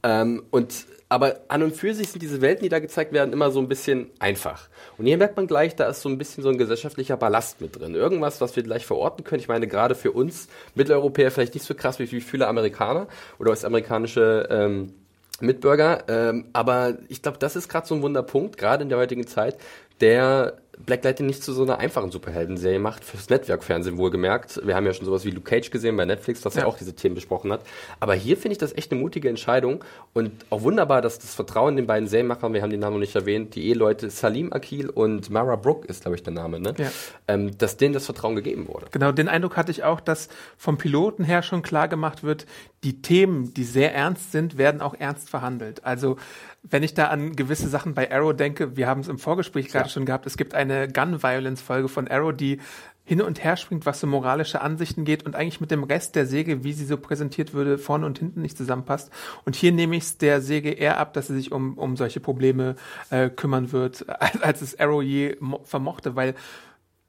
Ähm, 0.04 0.44
und 0.52 0.86
aber 1.10 1.42
an 1.50 1.62
und 1.62 1.76
für 1.76 1.94
sich 1.94 2.08
sind 2.08 2.22
diese 2.22 2.40
Welten, 2.40 2.64
die 2.64 2.70
da 2.70 2.80
gezeigt 2.80 3.12
werden, 3.12 3.34
immer 3.34 3.52
so 3.52 3.60
ein 3.60 3.68
bisschen 3.68 4.10
einfach. 4.20 4.70
Und 4.98 5.08
hier 5.08 5.18
merkt 5.18 5.36
man 5.36 5.46
gleich, 5.46 5.76
da 5.76 5.90
ist 5.90 6.02
so 6.02 6.08
ein 6.08 6.18
bisschen 6.18 6.42
so 6.42 6.48
ein 6.50 6.58
gesellschaftlicher 6.58 7.18
Ballast 7.18 7.60
mit 7.60 7.78
drin. 7.78 7.96
Irgendwas, 7.96 8.40
was 8.40 8.56
wir 8.56 8.64
gleich 8.64 8.86
verorten 8.86 9.26
können. 9.26 9.42
Ich 9.42 9.50
meine, 9.50 9.68
gerade 9.68 9.94
für 9.94 10.14
uns 10.14 10.48
Mitteleuropäer 10.74 11.30
vielleicht 11.30 11.54
nicht 11.54 11.66
so 11.66 11.76
krass 11.76 12.00
wie 12.00 12.08
viele 12.08 12.48
Amerikaner 12.48 13.08
oder 13.40 13.52
was 13.52 13.66
amerikanische 13.66 14.48
ähm, 14.50 14.94
Mitbürger. 15.42 16.04
Ähm, 16.08 16.46
aber 16.54 16.98
ich 17.08 17.22
glaube, 17.22 17.38
das 17.38 17.56
ist 17.56 17.70
gerade 17.70 17.88
so 17.88 17.96
ein 17.96 18.02
Wunderpunkt, 18.02 18.58
gerade 18.58 18.84
in 18.84 18.90
der 18.90 18.98
heutigen 18.98 19.28
Zeit, 19.28 19.58
der 20.02 20.58
Black 20.86 21.04
Lightning 21.04 21.28
nicht 21.28 21.44
zu 21.44 21.54
so 21.54 21.64
einer 21.64 21.78
einfachen 21.80 22.12
Superhelden-Serie 22.12 22.80
macht, 22.80 23.06
fürs 23.06 23.30
Netzwerkfernsehen 23.30 23.98
wohlgemerkt. 23.98 24.62
Wir 24.66 24.76
haben 24.76 24.86
ja 24.86 24.94
schon 24.94 25.06
sowas 25.06 25.26
wie 25.26 25.32
Luke 25.32 25.50
Cage 25.50 25.70
gesehen 25.70 25.96
bei 25.96 26.06
Netflix, 26.06 26.42
das 26.42 26.56
ja, 26.56 26.62
ja 26.62 26.68
auch 26.68 26.78
diese 26.78 26.96
Themen 26.96 27.16
besprochen 27.16 27.52
hat. 27.52 27.62
Aber 28.00 28.14
hier 28.14 28.38
finde 28.38 28.54
ich 28.54 28.58
das 28.58 28.76
echt 28.76 28.92
eine 28.92 29.00
mutige 29.00 29.30
Entscheidung 29.30 29.84
und 30.14 30.32
auch 30.50 30.64
wunderbar, 30.64 31.02
dass 31.02 31.20
das 31.20 31.36
Vertrauen 31.36 31.76
den 31.76 31.88
beiden 31.88 32.08
Serienmachern, 32.08 32.54
wir 32.54 32.62
haben 32.62 32.72
den 32.72 32.80
Namen 32.80 32.96
noch 32.96 33.02
nicht 33.02 33.16
erwähnt, 33.16 33.56
die 33.56 33.68
Eheleute 33.68 34.10
Salim 34.10 34.52
Akil 34.54 34.90
und 34.90 35.30
Mara 35.30 35.56
Brooke 35.56 35.88
ist, 35.88 36.02
glaube 36.02 36.16
ich, 36.16 36.24
der 36.24 36.34
Name, 36.34 36.60
ne? 36.60 36.74
Ja. 36.78 36.92
Ähm, 37.28 37.58
dass 37.58 37.78
denen 37.78 37.94
das 37.94 38.06
Vertrauen 38.06 38.36
gegeben 38.36 38.68
wurde. 38.68 38.88
Genau, 38.92 39.12
den 39.12 39.28
Eindruck 39.28 39.58
hatte 39.58 39.72
ich 39.72 39.84
auch, 39.84 40.00
dass 40.00 40.30
vom 40.58 40.78
Piloten 40.78 41.24
her 41.24 41.44
schon 41.44 41.62
klar 41.62 41.88
gemacht 41.88 42.24
wird, 42.24 42.46
die 42.84 43.02
Themen, 43.02 43.54
die 43.54 43.64
sehr 43.64 43.94
ernst 43.94 44.32
sind, 44.32 44.58
werden 44.58 44.82
auch 44.82 44.96
ernst 44.98 45.30
verhandelt. 45.30 45.86
Also 45.86 46.18
wenn 46.64 46.84
ich 46.84 46.94
da 46.94 47.08
an 47.08 47.36
gewisse 47.36 47.68
Sachen 47.70 47.94
bei 47.94 48.12
Arrow 48.12 48.36
denke, 48.36 48.78
wir 48.78 48.88
haben 48.88 49.02
es 49.02 49.08
im 49.08 49.18
Vorgespräch 49.18 49.70
gerade 49.70 49.90
schon 49.90 50.06
gehabt, 50.06 50.26
es 50.28 50.38
gibt 50.38 50.54
eine 50.54 50.88
Gun-Violence-Folge 50.88 51.88
von 51.88 52.08
Arrow, 52.08 52.34
die 52.34 52.60
hin 53.04 53.22
und 53.22 53.44
her 53.44 53.58
springt, 53.58 53.86
was 53.86 54.00
so 54.00 54.08
moralische 54.08 54.62
Ansichten 54.62 55.04
geht 55.04 55.26
und 55.26 55.36
eigentlich 55.36 55.60
mit 55.60 55.72
dem 55.72 55.84
Rest 55.84 56.16
der 56.16 56.28
Säge, 56.28 56.64
wie 56.64 56.74
sie 56.74 56.86
so 56.86 56.98
präsentiert 56.98 57.54
würde, 57.54 57.80
vorne 57.80 58.06
und 58.06 58.20
hinten 58.20 58.42
nicht 58.42 58.58
zusammenpasst. 58.58 59.12
Und 59.44 59.56
hier 59.56 59.72
nehme 59.72 59.96
ich 59.96 60.04
es 60.04 60.18
der 60.18 60.40
Säge 60.40 60.70
eher 60.70 61.00
ab, 61.00 61.14
dass 61.14 61.28
sie 61.28 61.36
sich 61.36 61.52
um, 61.52 61.78
um 61.78 61.98
solche 61.98 62.20
Probleme 62.20 62.76
äh, 63.10 63.30
kümmern 63.30 63.72
wird, 63.72 64.08
als, 64.22 64.42
als 64.42 64.62
es 64.62 64.80
Arrow 64.80 65.02
je 65.02 65.38
vermochte, 65.64 66.16
weil 66.16 66.36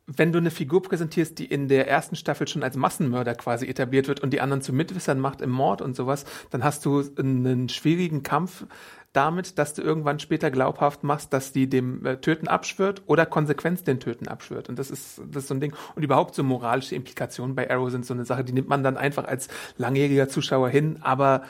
wenn 0.06 0.32
du 0.32 0.38
eine 0.38 0.50
Figur 0.50 0.82
präsentierst, 0.82 1.38
die 1.38 1.44
in 1.44 1.68
der 1.68 1.88
ersten 1.88 2.16
Staffel 2.16 2.49
schon 2.49 2.62
als 2.62 2.76
Massenmörder 2.76 3.35
quasi 3.35 3.66
etabliert 3.66 4.09
wird 4.09 4.21
und 4.21 4.32
die 4.32 4.40
anderen 4.40 4.62
zu 4.62 4.73
Mitwissern 4.73 5.21
macht 5.21 5.40
im 5.40 5.50
Mord 5.50 5.80
und 5.80 5.94
sowas, 5.94 6.25
dann 6.50 6.64
hast 6.64 6.85
du 6.85 7.04
einen 7.16 7.68
schwierigen 7.68 8.23
Kampf 8.23 8.66
damit, 9.12 9.59
dass 9.59 9.75
du 9.75 9.82
irgendwann 9.82 10.18
später 10.18 10.50
glaubhaft 10.50 11.04
machst, 11.04 11.32
dass 11.32 11.52
die 11.52 11.68
dem 11.68 12.04
äh, 12.04 12.16
Töten 12.16 12.49
abschwört 12.49 13.02
oder 13.06 13.26
Konsequenz 13.26 13.85
den 13.85 14.00
Töten 14.00 14.26
abschwört. 14.26 14.68
Und 14.68 14.78
das 14.78 14.90
ist, 14.90 15.21
das 15.30 15.44
ist 15.44 15.49
so 15.49 15.54
ein 15.54 15.61
Ding. 15.61 15.75
Und 15.94 16.02
überhaupt 16.02 16.35
so 16.35 16.42
moralische 16.42 16.94
Implikationen 16.94 17.54
bei 17.54 17.71
Arrow 17.71 17.90
sind 17.90 18.06
so 18.06 18.14
eine 18.14 18.25
Sache, 18.25 18.42
die 18.42 18.52
nimmt 18.52 18.68
man 18.68 18.82
dann 18.82 18.97
einfach 18.97 19.25
als 19.25 19.49
langjähriger 19.76 20.28
Zuschauer 20.28 20.71
hin, 20.71 20.99
aber 21.02 21.42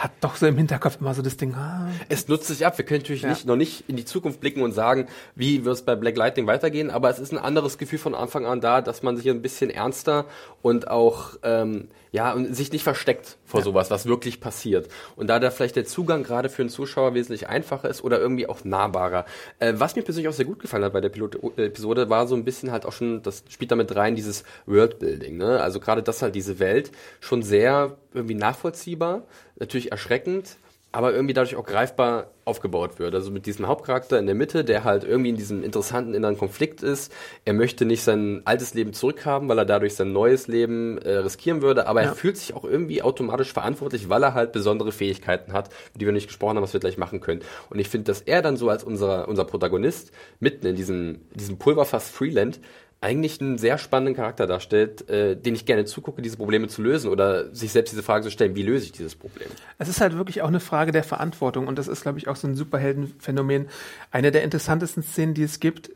hat 0.00 0.12
doch 0.22 0.36
so 0.36 0.46
im 0.46 0.56
Hinterkopf 0.56 0.98
immer 0.98 1.12
so 1.12 1.20
das 1.20 1.36
Ding. 1.36 1.54
Ah. 1.54 1.88
Es 2.08 2.26
nutzt 2.26 2.46
sich 2.46 2.64
ab. 2.64 2.78
Wir 2.78 2.86
können 2.86 3.00
natürlich 3.00 3.22
ja. 3.22 3.28
nicht, 3.28 3.44
noch 3.44 3.56
nicht 3.56 3.84
in 3.86 3.96
die 3.96 4.06
Zukunft 4.06 4.40
blicken 4.40 4.62
und 4.62 4.72
sagen, 4.72 5.06
wie 5.34 5.66
wird 5.66 5.74
es 5.74 5.82
bei 5.82 5.94
Black 5.94 6.16
Lightning 6.16 6.46
weitergehen, 6.46 6.90
aber 6.90 7.10
es 7.10 7.18
ist 7.18 7.32
ein 7.32 7.38
anderes 7.38 7.76
Gefühl 7.76 7.98
von 7.98 8.14
Anfang 8.14 8.46
an 8.46 8.62
da, 8.62 8.80
dass 8.80 9.02
man 9.02 9.18
sich 9.18 9.28
ein 9.28 9.42
bisschen 9.42 9.68
ernster 9.68 10.24
und 10.62 10.88
auch 10.88 11.34
ähm, 11.42 11.88
ja 12.12 12.32
und 12.32 12.54
sich 12.54 12.72
nicht 12.72 12.82
versteckt 12.82 13.36
vor 13.44 13.60
ja. 13.60 13.64
sowas, 13.64 13.90
was 13.90 14.06
wirklich 14.06 14.40
passiert. 14.40 14.88
Und 15.16 15.26
da 15.26 15.38
da 15.38 15.50
vielleicht 15.50 15.76
der 15.76 15.84
Zugang 15.84 16.22
gerade 16.22 16.48
für 16.48 16.62
einen 16.62 16.70
Zuschauer 16.70 17.12
wesentlich 17.12 17.48
einfacher 17.48 17.90
ist 17.90 18.02
oder 18.02 18.18
irgendwie 18.18 18.48
auch 18.48 18.64
nahbarer. 18.64 19.26
Äh, 19.58 19.74
was 19.76 19.96
mir 19.96 20.02
persönlich 20.02 20.28
auch 20.28 20.34
sehr 20.34 20.46
gut 20.46 20.60
gefallen 20.60 20.84
hat 20.84 20.94
bei 20.94 21.02
der 21.02 21.10
Pilot-Episode, 21.10 22.08
war 22.08 22.26
so 22.26 22.34
ein 22.34 22.44
bisschen 22.44 22.72
halt 22.72 22.86
auch 22.86 22.92
schon, 22.92 23.22
das 23.22 23.44
spielt 23.50 23.70
damit 23.70 23.94
rein, 23.94 24.16
dieses 24.16 24.44
Worldbuilding. 24.64 25.36
Ne? 25.36 25.60
Also 25.60 25.78
gerade 25.78 26.02
das 26.02 26.22
halt 26.22 26.34
diese 26.34 26.58
Welt 26.58 26.90
schon 27.20 27.42
sehr 27.42 27.98
irgendwie 28.14 28.34
nachvollziehbar 28.34 29.24
natürlich 29.60 29.92
erschreckend, 29.92 30.56
aber 30.92 31.12
irgendwie 31.12 31.34
dadurch 31.34 31.54
auch 31.54 31.64
greifbar 31.64 32.32
aufgebaut 32.44 32.98
wird. 32.98 33.14
Also 33.14 33.30
mit 33.30 33.46
diesem 33.46 33.68
Hauptcharakter 33.68 34.18
in 34.18 34.26
der 34.26 34.34
Mitte, 34.34 34.64
der 34.64 34.82
halt 34.82 35.04
irgendwie 35.04 35.30
in 35.30 35.36
diesem 35.36 35.62
interessanten 35.62 36.14
inneren 36.14 36.36
Konflikt 36.36 36.82
ist. 36.82 37.12
Er 37.44 37.52
möchte 37.52 37.84
nicht 37.84 38.02
sein 38.02 38.42
altes 38.44 38.74
Leben 38.74 38.92
zurückhaben, 38.92 39.48
weil 39.48 39.58
er 39.58 39.64
dadurch 39.64 39.94
sein 39.94 40.12
neues 40.12 40.48
Leben 40.48 40.98
äh, 40.98 41.18
riskieren 41.18 41.62
würde, 41.62 41.86
aber 41.86 42.02
ja. 42.02 42.08
er 42.08 42.14
fühlt 42.16 42.36
sich 42.36 42.54
auch 42.54 42.64
irgendwie 42.64 43.02
automatisch 43.02 43.52
verantwortlich, 43.52 44.08
weil 44.08 44.24
er 44.24 44.34
halt 44.34 44.50
besondere 44.50 44.90
Fähigkeiten 44.90 45.52
hat, 45.52 45.70
die 45.94 46.06
wir 46.06 46.12
nicht 46.12 46.26
gesprochen 46.26 46.56
haben, 46.56 46.64
was 46.64 46.72
wir 46.72 46.80
gleich 46.80 46.98
machen 46.98 47.20
können. 47.20 47.42
Und 47.68 47.78
ich 47.78 47.88
finde, 47.88 48.06
dass 48.06 48.22
er 48.22 48.42
dann 48.42 48.56
so 48.56 48.68
als 48.68 48.82
unser, 48.82 49.28
unser 49.28 49.44
Protagonist 49.44 50.10
mitten 50.40 50.66
in 50.66 50.74
diesem, 50.74 51.20
diesem 51.34 51.58
Pulverfass 51.58 52.10
Freeland 52.10 52.58
eigentlich 53.00 53.40
einen 53.40 53.56
sehr 53.56 53.78
spannenden 53.78 54.14
Charakter 54.14 54.46
darstellt, 54.46 55.08
äh, 55.08 55.34
den 55.34 55.54
ich 55.54 55.64
gerne 55.64 55.86
zugucke, 55.86 56.20
diese 56.20 56.36
Probleme 56.36 56.68
zu 56.68 56.82
lösen 56.82 57.10
oder 57.10 57.54
sich 57.54 57.72
selbst 57.72 57.92
diese 57.92 58.02
Frage 58.02 58.24
zu 58.24 58.30
stellen, 58.30 58.54
wie 58.56 58.62
löse 58.62 58.84
ich 58.84 58.92
dieses 58.92 59.14
Problem? 59.14 59.48
Es 59.78 59.88
ist 59.88 60.00
halt 60.00 60.16
wirklich 60.16 60.42
auch 60.42 60.48
eine 60.48 60.60
Frage 60.60 60.92
der 60.92 61.04
Verantwortung 61.04 61.66
und 61.66 61.78
das 61.78 61.88
ist, 61.88 62.02
glaube 62.02 62.18
ich, 62.18 62.28
auch 62.28 62.36
so 62.36 62.46
ein 62.46 62.54
Superheldenphänomen. 62.54 63.68
Eine 64.10 64.30
der 64.30 64.42
interessantesten 64.42 65.02
Szenen, 65.02 65.32
die 65.32 65.44
es 65.44 65.60
gibt, 65.60 65.90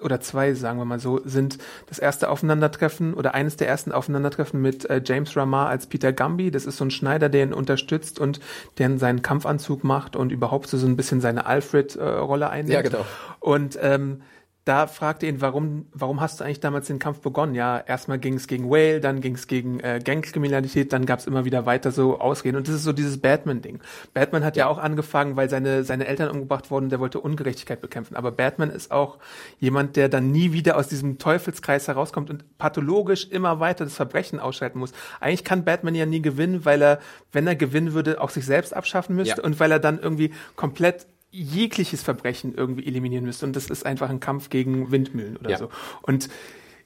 oder 0.00 0.20
zwei, 0.20 0.54
sagen 0.54 0.78
wir 0.78 0.84
mal 0.84 1.00
so, 1.00 1.20
sind 1.24 1.58
das 1.86 1.98
erste 1.98 2.30
Aufeinandertreffen 2.30 3.14
oder 3.14 3.34
eines 3.34 3.56
der 3.56 3.68
ersten 3.68 3.92
Aufeinandertreffen 3.92 4.60
mit 4.60 4.88
äh, 4.88 5.00
James 5.04 5.36
Ramar 5.36 5.68
als 5.68 5.86
Peter 5.86 6.12
Gumby. 6.12 6.50
Das 6.50 6.66
ist 6.66 6.76
so 6.76 6.84
ein 6.84 6.90
Schneider, 6.90 7.28
der 7.28 7.44
ihn 7.44 7.52
unterstützt 7.52 8.18
und 8.18 8.40
der 8.78 8.98
seinen 8.98 9.22
Kampfanzug 9.22 9.84
macht 9.84 10.16
und 10.16 10.32
überhaupt 10.32 10.68
so, 10.68 10.78
so 10.78 10.86
ein 10.86 10.96
bisschen 10.96 11.20
seine 11.20 11.46
Alfred-Rolle 11.46 12.46
äh, 12.46 12.48
einnimmt. 12.48 12.72
Ja, 12.72 12.82
genau. 12.82 13.04
Und 13.40 13.78
ähm, 13.82 14.22
da 14.66 14.88
fragte 14.88 15.26
ihn, 15.26 15.40
warum, 15.40 15.86
warum 15.92 16.20
hast 16.20 16.40
du 16.40 16.44
eigentlich 16.44 16.58
damals 16.58 16.88
den 16.88 16.98
Kampf 16.98 17.20
begonnen? 17.20 17.54
Ja, 17.54 17.78
erstmal 17.78 18.18
ging 18.18 18.34
es 18.34 18.48
gegen 18.48 18.68
Whale, 18.68 19.00
dann 19.00 19.20
ging 19.20 19.36
es 19.36 19.46
gegen 19.46 19.78
äh, 19.78 20.00
Gangkriminalität, 20.04 20.92
dann 20.92 21.06
gab 21.06 21.20
es 21.20 21.28
immer 21.28 21.44
wieder 21.44 21.66
weiter 21.66 21.92
so 21.92 22.18
Ausreden. 22.18 22.56
Und 22.56 22.66
das 22.66 22.74
ist 22.74 22.82
so 22.82 22.92
dieses 22.92 23.18
Batman-Ding. 23.18 23.78
Batman 24.12 24.42
hat 24.44 24.56
ja. 24.56 24.64
ja 24.64 24.68
auch 24.68 24.78
angefangen, 24.78 25.36
weil 25.36 25.48
seine, 25.48 25.84
seine 25.84 26.08
Eltern 26.08 26.30
umgebracht 26.30 26.72
wurden, 26.72 26.88
der 26.88 26.98
wollte 26.98 27.20
Ungerechtigkeit 27.20 27.80
bekämpfen. 27.80 28.16
Aber 28.16 28.32
Batman 28.32 28.70
ist 28.70 28.90
auch 28.90 29.18
jemand, 29.60 29.94
der 29.94 30.08
dann 30.08 30.32
nie 30.32 30.52
wieder 30.52 30.76
aus 30.76 30.88
diesem 30.88 31.18
Teufelskreis 31.18 31.86
herauskommt 31.86 32.28
und 32.28 32.58
pathologisch 32.58 33.28
immer 33.30 33.60
weiter 33.60 33.84
das 33.84 33.94
Verbrechen 33.94 34.40
ausschalten 34.40 34.80
muss. 34.80 34.92
Eigentlich 35.20 35.44
kann 35.44 35.64
Batman 35.64 35.94
ja 35.94 36.06
nie 36.06 36.22
gewinnen, 36.22 36.64
weil 36.64 36.82
er, 36.82 36.98
wenn 37.30 37.46
er 37.46 37.54
gewinnen 37.54 37.92
würde, 37.92 38.20
auch 38.20 38.30
sich 38.30 38.44
selbst 38.44 38.74
abschaffen 38.74 39.14
müsste 39.14 39.42
ja. 39.42 39.44
und 39.44 39.60
weil 39.60 39.70
er 39.70 39.78
dann 39.78 40.00
irgendwie 40.00 40.32
komplett 40.56 41.06
jegliches 41.36 42.02
Verbrechen 42.02 42.54
irgendwie 42.54 42.86
eliminieren 42.86 43.24
müsste. 43.24 43.46
Und 43.46 43.56
das 43.56 43.70
ist 43.70 43.84
einfach 43.84 44.10
ein 44.10 44.20
Kampf 44.20 44.50
gegen 44.50 44.90
Windmühlen 44.90 45.36
oder 45.36 45.50
ja. 45.50 45.58
so. 45.58 45.68
Und 46.02 46.28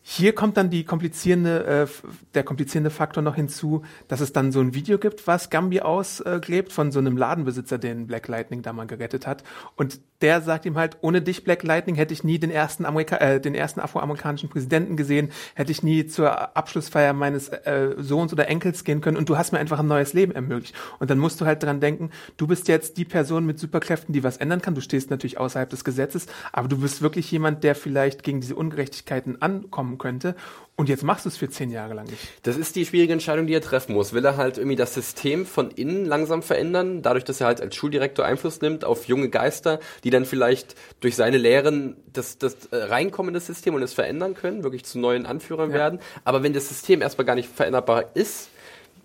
hier 0.03 0.35
kommt 0.35 0.57
dann 0.57 0.71
die 0.71 0.85
komplizierende, 0.85 1.65
äh, 1.65 1.87
der 2.35 2.43
komplizierende 2.43 2.91
Faktor 2.91 3.23
noch 3.23 3.37
hinzu, 3.37 3.85
dass 4.09 4.21
es 4.21 4.33
dann 4.33 4.51
so 4.51 4.61
ein 4.61 4.75
Video 4.75 4.99
gibt, 4.99 5.27
was 5.27 5.51
Gambi 5.51 5.81
ausgräbt 5.81 6.73
von 6.73 6.91
so 6.91 6.99
einem 6.99 7.17
Ladenbesitzer, 7.17 7.79
den 7.79 8.07
Black 8.07 8.27
Lightning 8.27 8.63
da 8.63 8.73
mal 8.73 8.87
gerettet 8.87 9.27
hat. 9.27 9.45
Und 9.77 10.01
der 10.23 10.41
sagt 10.41 10.67
ihm 10.67 10.77
halt, 10.77 10.97
ohne 11.01 11.21
dich, 11.21 11.45
Black 11.45 11.63
Lightning, 11.63 11.97
hätte 11.97 12.15
ich 12.15 12.25
nie 12.25 12.39
den 12.39 12.51
ersten, 12.51 12.85
Amerika 12.85 13.17
äh, 13.17 13.41
den 13.41 13.55
ersten 13.55 13.81
afroamerikanischen 13.81 14.49
Präsidenten 14.49 14.97
gesehen, 14.97 15.31
hätte 15.55 15.73
ich 15.73 15.83
nie 15.83 16.07
zur 16.07 16.57
Abschlussfeier 16.57 17.13
meines 17.13 17.49
äh, 17.49 17.95
Sohns 17.99 18.33
oder 18.33 18.49
Enkels 18.49 18.85
gehen 18.85 19.01
können 19.01 19.17
und 19.17 19.29
du 19.29 19.37
hast 19.37 19.53
mir 19.53 19.59
einfach 19.59 19.81
ein 19.81 19.87
neues 19.87 20.13
Leben 20.13 20.33
ermöglicht. 20.33 20.75
Und 20.99 21.11
dann 21.11 21.19
musst 21.19 21.41
du 21.41 21.47
halt 21.47 21.63
dran 21.63 21.81
denken, 21.81 22.11
du 22.37 22.47
bist 22.47 22.69
jetzt 22.69 22.97
die 22.97 23.05
Person 23.05 23.45
mit 23.45 23.59
Superkräften, 23.59 24.13
die 24.13 24.25
was 24.25 24.37
ändern 24.37 24.63
kann. 24.63 24.75
Du 24.75 24.81
stehst 24.81 25.11
natürlich 25.11 25.39
außerhalb 25.39 25.69
des 25.69 25.85
Gesetzes, 25.85 26.27
aber 26.53 26.69
du 26.69 26.79
bist 26.79 27.03
wirklich 27.03 27.31
jemand, 27.31 27.65
der 27.65 27.75
vielleicht 27.75 28.23
gegen 28.23 28.41
diese 28.41 28.55
Ungerechtigkeiten 28.55 29.43
ankommen 29.43 29.81
kommen 29.81 29.99
könnte. 29.99 30.35
Und 30.77 30.89
jetzt 30.89 31.03
machst 31.03 31.27
du 31.27 31.29
es 31.29 31.37
für 31.37 31.51
zehn 31.51 31.71
Jahre 31.71 31.93
lang 31.93 32.07
nicht. 32.07 32.27
Das 32.43 32.57
ist 32.57 32.75
die 32.75 32.87
schwierige 32.87 33.13
Entscheidung, 33.13 33.47
die 33.47 33.53
er 33.53 33.61
treffen 33.61 33.95
muss. 33.95 34.15
Will 34.15 34.25
er 34.25 34.39
halt 34.39 34.57
irgendwie 34.57 34.77
das 34.77 34.95
System 34.95 35.45
von 35.45 35.71
innen 35.71 36.07
langsam 36.07 36.43
verändern, 36.43 37.03
dadurch, 37.03 37.25
dass 37.25 37.41
er 37.41 37.49
halt 37.49 37.61
als 37.61 37.77
Schuldirektor 37.77 38.25
Einfluss 38.25 38.63
nimmt 38.63 38.87
auf 38.87 39.07
junge 39.07 39.29
Geister, 39.29 39.79
die 40.05 40.10
dann 40.11 40.25
vielleicht 40.25 40.75
durch 41.01 41.17
seine 41.17 41.39
Lehren 41.39 41.97
das, 42.13 42.39
das 42.39 42.67
äh, 42.71 42.77
reinkommen 42.77 43.31
in 43.31 43.35
das 43.35 43.47
System 43.47 43.75
und 43.75 43.83
es 43.83 43.93
verändern 43.93 44.35
können, 44.35 44.63
wirklich 44.63 44.85
zu 44.85 44.99
neuen 44.99 45.27
Anführern 45.27 45.71
ja. 45.71 45.77
werden. 45.77 46.01
Aber 46.25 46.43
wenn 46.43 46.53
das 46.53 46.69
System 46.69 47.03
erstmal 47.03 47.25
gar 47.25 47.35
nicht 47.35 47.49
veränderbar 47.49 48.15
ist, 48.15 48.49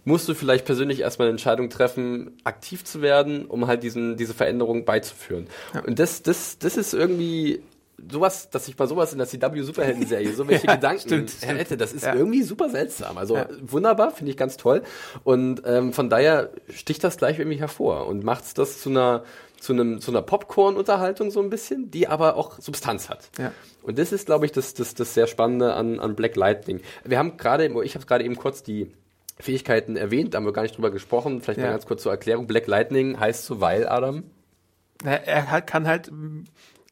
musst 0.06 0.30
du 0.30 0.36
vielleicht 0.36 0.66
persönlich 0.66 1.00
erstmal 1.00 1.28
eine 1.28 1.34
Entscheidung 1.34 1.70
treffen, 1.70 2.38
aktiv 2.44 2.84
zu 2.84 3.02
werden, 3.02 3.46
um 3.46 3.68
halt 3.68 3.84
diesen, 3.84 4.18
diese 4.18 4.34
Veränderung 4.34 4.86
beizuführen. 4.86 5.48
Ja. 5.74 5.82
Und 5.82 6.00
das, 6.00 6.22
das, 6.22 6.60
das 6.60 6.78
ist 6.78 6.94
irgendwie 6.94 7.64
sowas, 8.10 8.50
dass 8.50 8.68
ich 8.68 8.78
mal 8.78 8.88
sowas 8.88 9.14
in 9.14 9.18
der 9.18 9.28
CW 9.28 9.62
Superhelden-Serie, 9.62 10.34
so 10.34 10.48
welche 10.48 10.68
ja, 10.68 10.76
Gedanken 10.76 11.02
stimmt, 11.02 11.32
hätte, 11.42 11.78
das 11.78 11.94
ist 11.94 12.06
ja. 12.06 12.14
irgendwie 12.14 12.44
super 12.44 12.70
seltsam. 12.70 13.18
Also 13.18 13.36
ja. 13.36 13.48
wunderbar, 13.62 14.12
finde 14.12 14.32
ich 14.32 14.38
ganz 14.38 14.58
toll. 14.58 14.84
Und 15.24 15.64
ähm, 15.66 15.94
von 15.94 16.10
daher 16.10 16.52
sticht 16.70 17.04
das 17.04 17.18
gleich 17.18 17.40
irgendwie 17.40 17.60
hervor 17.60 18.08
und 18.08 18.24
macht 18.24 18.58
das 18.58 18.82
zu 18.82 18.90
einer 18.90 19.24
zu 19.66 19.74
einem 19.74 20.00
zu 20.00 20.12
einer 20.12 20.22
Popcorn-Unterhaltung 20.22 21.32
so 21.32 21.42
ein 21.42 21.50
bisschen, 21.50 21.90
die 21.90 22.08
aber 22.08 22.36
auch 22.36 22.60
Substanz 22.60 23.10
hat. 23.10 23.30
Ja. 23.40 23.52
Und 23.82 23.98
das 23.98 24.12
ist, 24.12 24.28
glaube 24.28 24.46
ich, 24.46 24.52
das, 24.52 24.74
das, 24.76 24.94
das 24.94 25.14
sehr 25.14 25.28
Spannende 25.28 25.74
an, 25.74 26.00
an 26.00 26.16
Black 26.16 26.36
Lightning. 26.36 26.82
Wir 27.04 27.18
haben 27.18 27.38
gerade, 27.38 27.66
ich 27.84 27.96
habe 27.96 28.06
gerade 28.06 28.24
eben 28.24 28.36
kurz 28.36 28.64
die 28.64 28.92
Fähigkeiten 29.40 29.98
erwähnt, 29.98 30.34
da 30.34 30.38
haben 30.38 30.46
wir 30.46 30.54
gar 30.54 30.62
nicht 30.62 30.78
drüber 30.78 30.92
gesprochen. 30.92 31.42
Vielleicht 31.42 31.60
ja. 31.60 31.66
mal 31.66 31.72
ganz 31.72 31.86
kurz 31.86 32.04
zur 32.04 32.12
Erklärung. 32.12 32.48
Black 32.48 32.68
Lightning 32.68 33.20
heißt 33.20 33.46
so, 33.46 33.60
weil, 33.60 33.88
Adam? 33.88 34.24
Er 35.04 35.62
kann 35.62 35.88
halt 35.88 36.12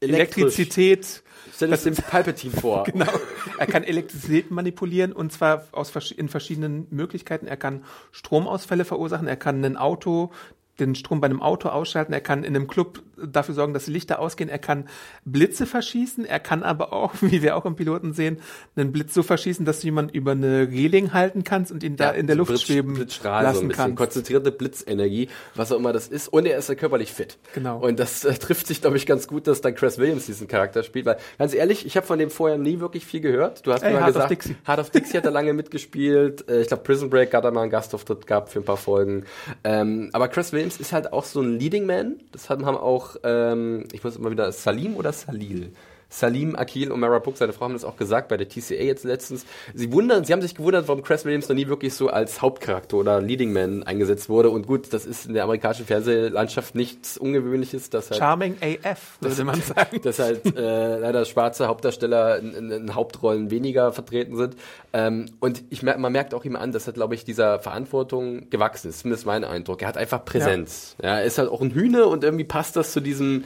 Elektrizität. 0.01 1.24
Stell 1.53 1.68
dir 1.68 1.74
das 1.74 1.84
dem 1.84 1.96
Palpatine 1.96 2.53
vor. 2.53 2.84
genau. 2.92 3.12
Er 3.58 3.68
kann 3.68 3.84
Elektrizität 3.84 4.51
manipulieren 4.51 5.13
und 5.13 5.32
zwar 5.32 5.65
aus, 5.72 5.94
in 6.12 6.27
verschiedenen 6.27 6.88
Möglichkeiten. 6.89 7.48
Er 7.48 7.58
kann 7.58 7.86
Stromausfälle 8.12 8.86
verursachen. 8.86 9.27
Er 9.27 9.38
kann 9.38 9.63
ein 9.63 9.77
Auto 9.77 10.32
den 10.80 10.96
Strom 10.96 11.22
bei 11.22 11.25
einem 11.25 11.42
Auto 11.42 11.70
ausschalten, 11.70 12.13
er 12.13 12.22
kann 12.22 12.44
in 12.44 12.56
einem 12.56 12.68
Club 12.68 13.03
dafür 13.17 13.55
sorgen, 13.55 13.74
dass 13.74 13.86
die 13.86 13.91
Lichter 13.91 14.20
ausgehen, 14.20 14.50
er 14.50 14.60
kann 14.60 14.88
Blitze 15.25 15.65
verschießen, 15.65 16.25
er 16.25 16.39
kann 16.39 16.63
aber 16.63 16.93
auch, 16.93 17.13
wie 17.22 17.41
wir 17.41 17.55
auch 17.55 17.65
im 17.65 17.75
Piloten 17.75 18.13
sehen, 18.13 18.39
einen 18.75 18.91
Blitz 18.91 19.13
so 19.13 19.24
verschießen, 19.24 19.65
dass 19.65 19.79
du 19.82 19.88
jemanden 19.88 20.13
über 20.13 20.32
eine 20.32 20.67
Reling 20.70 21.13
halten 21.13 21.43
kannst 21.43 21.72
und 21.72 21.84
ihn 21.84 21.96
da 21.96 22.12
in 22.12 22.27
der 22.27 22.36
Luft 22.36 22.50
Blitz, 22.50 22.62
schweben 22.63 22.93
Blitzstrahl, 22.93 23.43
lassen 23.43 23.55
so 23.55 23.62
ein 23.62 23.67
bisschen 23.70 23.84
kannst. 23.84 23.98
konzentrierte 23.98 24.51
Blitzenergie, 24.51 25.29
was 25.55 25.72
auch 25.72 25.77
immer 25.77 25.93
das 25.93 26.08
ist, 26.08 26.27
und 26.27 26.46
er 26.46 26.58
ist 26.58 26.70
ja 26.70 26.75
körperlich 26.75 27.13
fit. 27.13 27.38
Genau. 27.53 27.79
Und 27.79 28.00
das 28.00 28.24
äh, 28.24 28.34
trifft 28.34 28.67
sich, 28.67 28.82
glaube 28.82 28.98
ich, 28.98 29.05
ganz 29.05 29.27
gut, 29.27 29.48
dass 29.48 29.62
dann 29.62 29.75
Chris 29.75 29.98
Williams 29.98 30.25
diesen 30.25 30.48
Charakter 30.48 30.84
spielt, 30.84 31.05
weil, 31.05 31.17
ganz 31.38 31.53
ehrlich, 31.53 31.86
ich 31.86 31.96
habe 31.98 32.05
von 32.05 32.20
dem 32.20 32.29
vorher 32.29 32.58
nie 32.58 32.79
wirklich 32.79 33.05
viel 33.05 33.22
gehört. 33.22 33.65
Du 33.65 33.72
hast 33.72 33.84
Ey, 33.84 33.93
mir 33.93 34.00
mal 34.00 34.05
Heart 34.05 34.13
gesagt, 34.13 34.32
of 34.32 34.38
Dixie. 34.38 34.55
Heart 34.67 34.79
of 34.79 34.89
Dixie 34.89 35.17
hat 35.17 35.25
er 35.25 35.32
lange 35.32 35.53
mitgespielt, 35.53 36.50
äh, 36.50 36.62
ich 36.62 36.67
glaube 36.67 36.84
Prison 36.84 37.10
Break 37.10 37.34
hat 37.34 37.43
er 37.43 37.51
mal 37.51 37.62
einen 37.62 37.72
Gastauftritt 37.72 38.27
gehabt 38.27 38.50
für 38.50 38.60
ein 38.60 38.65
paar 38.65 38.77
Folgen, 38.77 39.25
ähm, 39.63 40.10
aber 40.13 40.27
Chris 40.27 40.51
Williams 40.51 40.77
ist 40.77 40.91
halt 40.91 41.13
auch 41.13 41.25
so 41.25 41.41
ein 41.41 41.60
Leading 41.60 41.86
Man. 41.86 42.17
Das 42.32 42.50
haben 42.50 42.63
auch, 42.63 43.02
ähm, 43.24 43.86
ich 43.91 44.03
muss 44.03 44.15
immer 44.15 44.31
wieder, 44.31 44.51
Salim 44.51 44.95
oder 44.95 45.12
Salil? 45.12 45.74
Salim, 46.13 46.55
Akil 46.55 46.91
und 46.91 47.00
Mara 47.00 47.17
Book, 47.17 47.38
seine 47.38 47.53
Frau, 47.53 47.65
haben 47.65 47.74
das 47.74 47.84
auch 47.84 47.96
gesagt 47.96 48.27
bei 48.27 48.38
der 48.38 48.48
TCA 48.48 48.75
jetzt 48.75 49.03
letztens. 49.03 49.46
Sie 49.74 49.91
wundern, 49.91 50.24
sie 50.24 50.32
haben 50.32 50.43
sich 50.43 50.53
gewundert, 50.53 50.88
warum 50.88 51.01
Chris 51.01 51.25
Williams 51.25 51.50
noch 51.50 51.55
nie 51.55 51.67
wirklich 51.67 51.96
so 51.96 52.10
als 52.10 52.41
Hauptcharakter 52.41 52.98
oder 52.98 53.20
Leading 53.20 53.51
Man 53.51 53.82
eingesetzt 53.82 54.29
wurde. 54.29 54.51
Und 54.51 54.67
gut, 54.67 54.93
das 54.93 55.08
ist 55.08 55.25
in 55.25 55.34
der 55.34 55.43
amerikanischen 55.43 55.88
Fernsehlandschaft 55.88 56.75
nichts 56.75 57.17
Ungewöhnliches. 57.17 57.89
Dass 57.89 58.12
halt, 58.12 58.20
Charming 58.20 58.58
AF, 58.62 59.17
würde 59.22 59.43
man 59.43 59.60
sagen. 59.62 60.01
Dass 60.03 60.20
halt 60.20 60.55
äh, 60.55 61.00
leider 61.00 61.25
schwarze 61.25 61.67
Hauptdarsteller 61.67 62.38
in, 62.38 62.53
in, 62.53 62.72
in, 62.72 62.96
Hauptrollen 62.96 63.50
weniger 63.50 63.91
vertreten 63.91 64.38
sind. 64.38 64.55
Ähm, 64.93 65.25
und 65.39 65.63
ich 65.72 65.82
man 65.82 66.12
merkt 66.12 66.36
auch 66.36 66.46
ihm 66.46 66.55
an, 66.55 66.72
dass 66.72 66.86
er, 66.86 66.93
glaube 66.93 67.15
ich, 67.15 67.25
dieser 67.25 67.60
Verantwortung 67.60 68.51
gewachsen 68.51 68.89
ist. 68.89 69.00
Zumindest 69.00 69.25
mein 69.25 69.43
Eindruck. 69.43 69.82
Er 69.82 69.88
hat 69.88 69.98
einfach 69.98 70.24
Präsenz. 70.24 70.96
Ja. 71.01 71.10
ja, 71.10 71.20
er 71.20 71.25
ist 71.25 71.39
halt 71.39 71.50
auch 71.50 71.62
ein 71.62 71.72
Hühne 71.72 72.05
und 72.05 72.24
irgendwie 72.24 72.43
passt 72.43 72.75
das 72.75 72.91
zu 72.91 73.00
diesem 73.00 73.46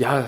ja, 0.00 0.26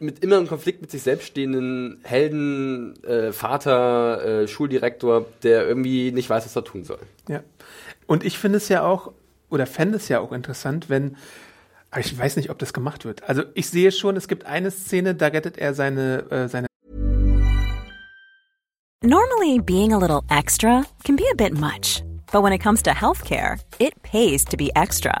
mit 0.00 0.24
immer 0.24 0.38
im 0.38 0.48
Konflikt 0.48 0.80
mit 0.80 0.90
sich 0.90 1.04
selbst 1.04 1.28
stehenden 1.28 2.00
Helden, 2.02 3.00
äh, 3.04 3.30
Vater, 3.30 4.42
äh, 4.42 4.48
Schuldirektor, 4.48 5.26
der 5.44 5.68
irgendwie 5.68 6.10
nicht 6.10 6.28
weiß, 6.28 6.44
was 6.44 6.56
er 6.56 6.64
tun 6.64 6.82
soll. 6.82 6.98
Ja. 7.28 7.44
Und 8.08 8.24
ich 8.24 8.38
finde 8.38 8.56
es 8.56 8.68
ja 8.68 8.82
auch, 8.82 9.12
oder 9.50 9.66
fände 9.66 9.98
es 9.98 10.08
ja 10.08 10.18
auch 10.18 10.32
interessant, 10.32 10.90
wenn, 10.90 11.16
aber 11.92 12.00
ich 12.00 12.18
weiß 12.18 12.34
nicht, 12.34 12.50
ob 12.50 12.58
das 12.58 12.72
gemacht 12.72 13.04
wird. 13.04 13.22
Also 13.28 13.44
ich 13.54 13.70
sehe 13.70 13.92
schon, 13.92 14.16
es 14.16 14.26
gibt 14.26 14.46
eine 14.46 14.72
Szene, 14.72 15.14
da 15.14 15.28
rettet 15.28 15.58
er 15.58 15.74
seine, 15.74 16.28
äh, 16.32 16.48
seine 16.48 16.66
Normally 19.04 19.60
being 19.60 19.92
a 19.92 19.98
little 19.98 20.22
extra 20.28 20.82
can 21.04 21.14
be 21.14 21.24
a 21.30 21.36
bit 21.36 21.52
much. 21.56 22.02
But 22.32 22.42
when 22.42 22.52
it 22.52 22.60
comes 22.60 22.82
to 22.82 22.90
healthcare, 22.90 23.60
it 23.78 23.94
pays 24.02 24.44
to 24.46 24.56
be 24.56 24.72
extra. 24.74 25.20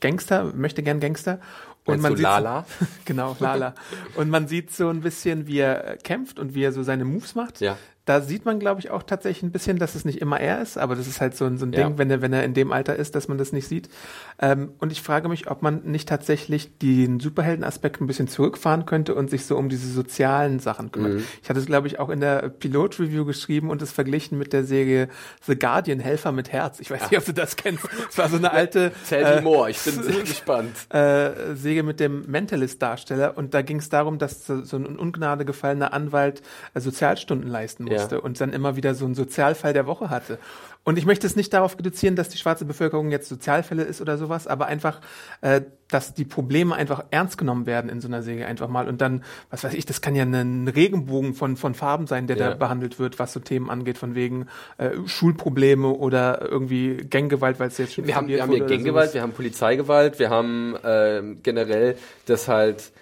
Gangster, 0.00 0.52
möchte 0.54 0.82
gern 0.82 1.00
Gangster. 1.00 1.40
Und 1.84 2.02
man 2.02 2.16
sieht 2.16 2.22
Lala? 2.22 2.66
genau, 3.06 3.34
Lala. 3.40 3.74
Und 4.14 4.28
man 4.28 4.46
sieht 4.46 4.70
so 4.72 4.90
ein 4.90 5.00
bisschen, 5.00 5.46
wie 5.46 5.60
er 5.60 5.96
kämpft 5.96 6.38
und 6.38 6.54
wie 6.54 6.62
er 6.62 6.72
so 6.72 6.82
seine 6.82 7.06
Moves 7.06 7.34
macht. 7.34 7.62
Ja 7.62 7.78
da 8.08 8.22
sieht 8.22 8.46
man, 8.46 8.58
glaube 8.58 8.80
ich, 8.80 8.90
auch 8.90 9.02
tatsächlich 9.02 9.42
ein 9.42 9.52
bisschen, 9.52 9.78
dass 9.78 9.94
es 9.94 10.06
nicht 10.06 10.22
immer 10.22 10.40
er 10.40 10.62
ist, 10.62 10.78
aber 10.78 10.96
das 10.96 11.06
ist 11.06 11.20
halt 11.20 11.36
so 11.36 11.44
ein, 11.44 11.58
so 11.58 11.66
ein 11.66 11.72
ja. 11.72 11.84
Ding, 11.84 11.98
wenn 11.98 12.10
er, 12.10 12.22
wenn 12.22 12.32
er 12.32 12.42
in 12.42 12.54
dem 12.54 12.72
Alter 12.72 12.96
ist, 12.96 13.14
dass 13.14 13.28
man 13.28 13.36
das 13.36 13.52
nicht 13.52 13.68
sieht. 13.68 13.90
Ähm, 14.38 14.72
und 14.78 14.92
ich 14.92 15.02
frage 15.02 15.28
mich, 15.28 15.50
ob 15.50 15.60
man 15.60 15.82
nicht 15.84 16.08
tatsächlich 16.08 16.78
den 16.78 17.20
Superheldenaspekt 17.20 18.00
ein 18.00 18.06
bisschen 18.06 18.26
zurückfahren 18.26 18.86
könnte 18.86 19.14
und 19.14 19.28
sich 19.28 19.44
so 19.44 19.58
um 19.58 19.68
diese 19.68 19.92
sozialen 19.92 20.58
Sachen 20.58 20.90
kümmert. 20.90 21.14
Mhm. 21.14 21.24
Ich 21.42 21.50
hatte 21.50 21.60
es, 21.60 21.66
glaube 21.66 21.86
ich, 21.86 21.98
auch 21.98 22.08
in 22.08 22.20
der 22.20 22.48
Pilot-Review 22.48 23.26
geschrieben 23.26 23.68
und 23.68 23.82
es 23.82 23.92
verglichen 23.92 24.38
mit 24.38 24.54
der 24.54 24.64
Serie 24.64 25.08
The 25.46 25.58
Guardian, 25.58 26.00
Helfer 26.00 26.32
mit 26.32 26.50
Herz. 26.50 26.80
Ich 26.80 26.90
weiß 26.90 27.02
ja. 27.02 27.08
nicht, 27.10 27.18
ob 27.18 27.24
du 27.26 27.34
das 27.34 27.56
kennst. 27.56 27.86
Es 28.08 28.16
war 28.16 28.30
so 28.30 28.38
eine 28.38 28.52
alte 28.52 28.92
Tell 29.06 29.38
äh, 29.38 29.42
more, 29.42 29.68
ich 29.68 29.80
bin 29.80 30.02
sehr 30.02 30.20
gespannt. 30.22 30.74
Äh, 30.94 31.54
Serie 31.56 31.82
mit 31.82 32.00
dem 32.00 32.24
Mentalist-Darsteller 32.26 33.36
und 33.36 33.52
da 33.52 33.60
ging 33.60 33.80
es 33.80 33.90
darum, 33.90 34.16
dass 34.16 34.46
so 34.46 34.76
ein 34.76 34.96
Ungnade 34.96 35.44
gefallener 35.44 35.92
Anwalt 35.92 36.40
äh, 36.72 36.80
Sozialstunden 36.80 37.50
leisten 37.50 37.84
muss 37.84 37.97
musste 37.98 38.16
ja. 38.16 38.20
und 38.20 38.40
dann 38.40 38.52
immer 38.52 38.76
wieder 38.76 38.94
so 38.94 39.04
einen 39.04 39.14
Sozialfall 39.14 39.72
der 39.72 39.86
Woche 39.86 40.10
hatte. 40.10 40.38
Und 40.84 40.96
ich 40.96 41.04
möchte 41.04 41.26
es 41.26 41.36
nicht 41.36 41.52
darauf 41.52 41.78
reduzieren, 41.78 42.16
dass 42.16 42.30
die 42.30 42.38
schwarze 42.38 42.64
Bevölkerung 42.64 43.10
jetzt 43.10 43.28
Sozialfälle 43.28 43.82
ist 43.82 44.00
oder 44.00 44.16
sowas, 44.16 44.46
aber 44.46 44.66
einfach, 44.66 45.00
äh, 45.42 45.60
dass 45.88 46.14
die 46.14 46.24
Probleme 46.24 46.74
einfach 46.74 47.04
ernst 47.10 47.36
genommen 47.36 47.66
werden 47.66 47.90
in 47.90 48.00
so 48.00 48.08
einer 48.08 48.22
Säge 48.22 48.46
einfach 48.46 48.68
mal. 48.68 48.88
Und 48.88 49.02
dann, 49.02 49.22
was 49.50 49.64
weiß 49.64 49.74
ich, 49.74 49.84
das 49.84 50.00
kann 50.00 50.14
ja 50.14 50.22
ein 50.22 50.66
Regenbogen 50.66 51.34
von, 51.34 51.56
von 51.56 51.74
Farben 51.74 52.06
sein, 52.06 52.26
der 52.26 52.38
ja. 52.38 52.50
da 52.50 52.54
behandelt 52.54 52.98
wird, 52.98 53.18
was 53.18 53.34
so 53.34 53.40
Themen 53.40 53.68
angeht, 53.68 53.98
von 53.98 54.14
wegen 54.14 54.46
äh, 54.78 54.90
Schulprobleme 55.04 55.88
oder 55.88 56.40
irgendwie 56.40 56.96
Ganggewalt, 56.96 57.60
weil 57.60 57.68
es 57.68 57.76
jetzt 57.76 57.94
schon 57.94 58.06
Wir 58.06 58.16
haben, 58.16 58.28
wir 58.28 58.40
haben 58.40 58.52
hier 58.52 58.64
Ganggewalt, 58.64 59.12
wir 59.12 59.20
haben 59.20 59.32
Polizeigewalt, 59.32 60.18
wir 60.18 60.30
haben 60.30 60.74
äh, 60.82 61.22
generell 61.42 61.96
das 62.24 62.48
halt 62.48 62.92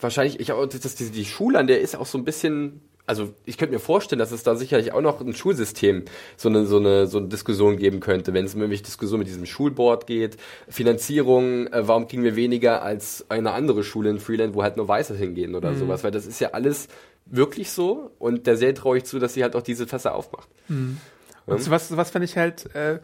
wahrscheinlich, 0.00 0.40
ich 0.40 0.52
auch, 0.52 0.66
das, 0.66 0.94
die, 0.94 1.10
die 1.10 1.24
Schule, 1.24 1.58
an 1.58 1.66
der 1.66 1.80
ist 1.80 1.94
auch 1.96 2.06
so 2.06 2.16
ein 2.16 2.24
bisschen 2.24 2.80
also 3.06 3.34
ich 3.44 3.58
könnte 3.58 3.74
mir 3.74 3.80
vorstellen, 3.80 4.18
dass 4.18 4.32
es 4.32 4.42
da 4.42 4.56
sicherlich 4.56 4.92
auch 4.92 5.02
noch 5.02 5.20
ein 5.20 5.34
Schulsystem 5.34 6.04
so 6.36 6.48
eine, 6.48 6.64
so 6.64 6.78
eine, 6.78 7.06
so 7.06 7.18
eine 7.18 7.28
Diskussion 7.28 7.76
geben 7.76 8.00
könnte, 8.00 8.32
wenn 8.32 8.46
es 8.46 8.54
um 8.54 8.60
irgendwelche 8.60 8.84
Diskussionen 8.84 9.20
mit 9.20 9.28
diesem 9.28 9.46
Schulboard 9.46 10.06
geht, 10.06 10.38
Finanzierung, 10.68 11.66
äh, 11.66 11.86
warum 11.86 12.08
kriegen 12.08 12.22
wir 12.22 12.36
weniger 12.36 12.82
als 12.82 13.26
eine 13.28 13.52
andere 13.52 13.84
Schule 13.84 14.10
in 14.10 14.20
Freeland, 14.20 14.54
wo 14.54 14.62
halt 14.62 14.76
nur 14.76 14.88
Weiße 14.88 15.14
hingehen 15.14 15.54
oder 15.54 15.72
mhm. 15.72 15.78
sowas, 15.78 16.02
weil 16.02 16.12
das 16.12 16.26
ist 16.26 16.40
ja 16.40 16.50
alles 16.52 16.88
wirklich 17.26 17.70
so 17.70 18.10
und 18.18 18.46
der 18.46 18.56
sehr 18.56 18.74
traue 18.74 18.98
ich 18.98 19.04
zu, 19.04 19.18
dass 19.18 19.34
sie 19.34 19.42
halt 19.42 19.54
auch 19.54 19.62
diese 19.62 19.86
Fässer 19.86 20.14
aufmacht. 20.14 20.48
Mhm. 20.68 20.98
Und 21.46 21.62
so 21.62 21.70
was, 21.70 21.94
was 21.94 22.10
fand 22.10 22.24
ich 22.24 22.38
halt 22.38 22.74
äh, 22.74 23.00